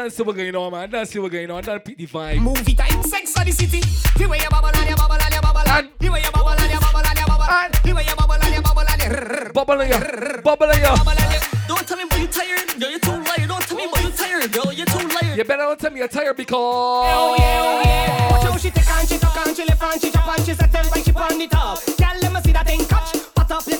[0.00, 0.08] Put on.
[0.08, 0.90] I dance to what going on, man.
[0.90, 1.62] Dance to what going on.
[1.62, 2.40] Dance the vibe.
[2.40, 3.80] Movie time, sex of the city.
[4.16, 6.50] The way you bubble and you bubble and you bubble and the way you bubble
[6.50, 9.02] and you bubble and you bubble and the way you bubble and you bubble and
[9.02, 11.40] you bubble and you bubble and you.
[11.68, 13.46] Don't tell me why you tired, girl, you're too liar.
[13.46, 15.36] Don't tell me why you tired, girl, you're too liar.
[15.36, 16.56] You better don't tell me you're tired because.
[16.56, 18.30] Oh yeah, oh yeah.
[18.30, 20.54] Watch how she take and she tuck and she left and she chop and she
[20.54, 21.78] settle like she on the top.
[21.86, 23.12] Girl, let me see that thing catch.
[23.34, 23.78] Pat up your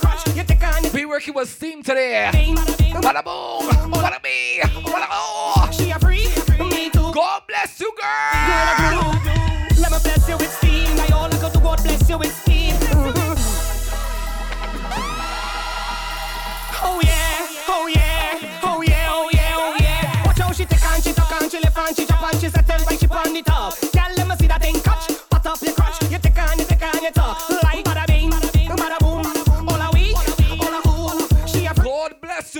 [0.92, 2.28] Be working with steam today.
[2.34, 4.60] Bada boom, bada me,
[4.90, 5.68] bada oh.
[5.72, 6.26] She a free,
[6.58, 7.12] me too.
[7.12, 8.90] God bless you, girl.
[8.90, 9.14] Girl,
[9.80, 10.98] Let me bless you with steam.
[10.98, 12.74] I all go to God bless you with steam.
[16.82, 20.26] Oh yeah, oh yeah, oh yeah, oh yeah, oh yeah.
[20.26, 22.48] Watch how she take and she tuck and she left and she chop and she
[22.48, 23.78] settle like she on the top.
[23.92, 25.06] Girl, let me see that thing catch.
[25.30, 26.02] Pat up your crotch.
[26.10, 27.19] You take and you take and you talk.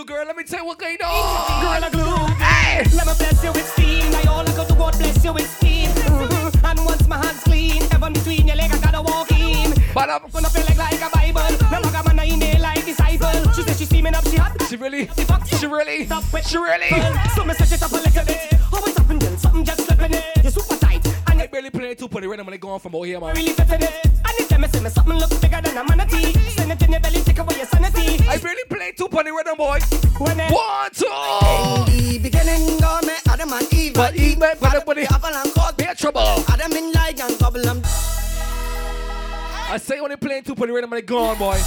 [0.01, 0.27] God you, girl.
[0.27, 1.63] Let me tell you what going on.
[1.63, 2.27] Girl, a glue.
[2.37, 4.15] Hey, let me bless you with steam.
[4.15, 5.91] I all go to God bless you with steam.
[5.91, 6.67] Mm-hmm.
[6.67, 9.75] And once my hands clean, heaven between your leg, I gotta walk in.
[9.95, 11.69] But I'm gonna feel like like a Bible.
[11.71, 13.53] No maga man in there like disciple.
[13.53, 14.57] She said she steaming up, she hot.
[14.69, 15.09] She really,
[15.59, 16.07] she really,
[16.47, 16.91] she really.
[17.35, 18.49] So me switch it up a little bit.
[18.53, 20.25] Oh, How it's up and then something just slipping it.
[20.43, 20.80] You're super
[21.51, 23.35] I barely play two it rhythm when they going from over here, man.
[23.35, 24.05] Really it.
[24.07, 26.33] And if them say me something look bigger than a manatee.
[26.51, 28.25] Send it in your belly, take away your sanity.
[28.29, 29.81] I barely play two put it rhythm, boy.
[30.21, 31.07] When it One, two.
[31.91, 33.95] In the beginning, God made Adam and Eve.
[33.95, 36.45] But Eve met Adam with the apple and cause be a trouble.
[36.47, 37.83] Adam in light and and
[39.73, 41.59] I say when they playing two it rhythm when they gone, boy.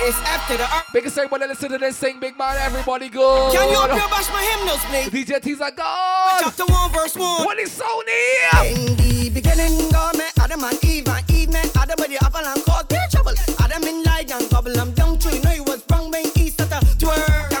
[0.00, 0.86] It's after the art.
[0.92, 2.56] Biggest everybody listen to this sing, big man.
[2.60, 3.52] Everybody good.
[3.52, 5.26] Can you up here bash my hymnals, please?
[5.26, 6.40] DJ T's are God.
[6.40, 7.44] Chapter 1, verse 1.
[7.44, 8.74] What is so near?
[8.74, 11.08] In the beginning, God made Adam and Eve.
[11.08, 13.32] And Eve met Adam with the apple and caused their trouble.
[13.58, 15.40] Adam in light and bubble and down tree.
[15.40, 17.57] No, he was wrong when he started to twerk.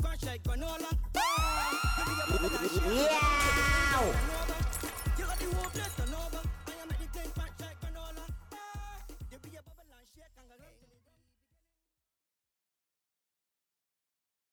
[0.00, 0.86] Crush like granola.
[3.94, 4.41] Oh,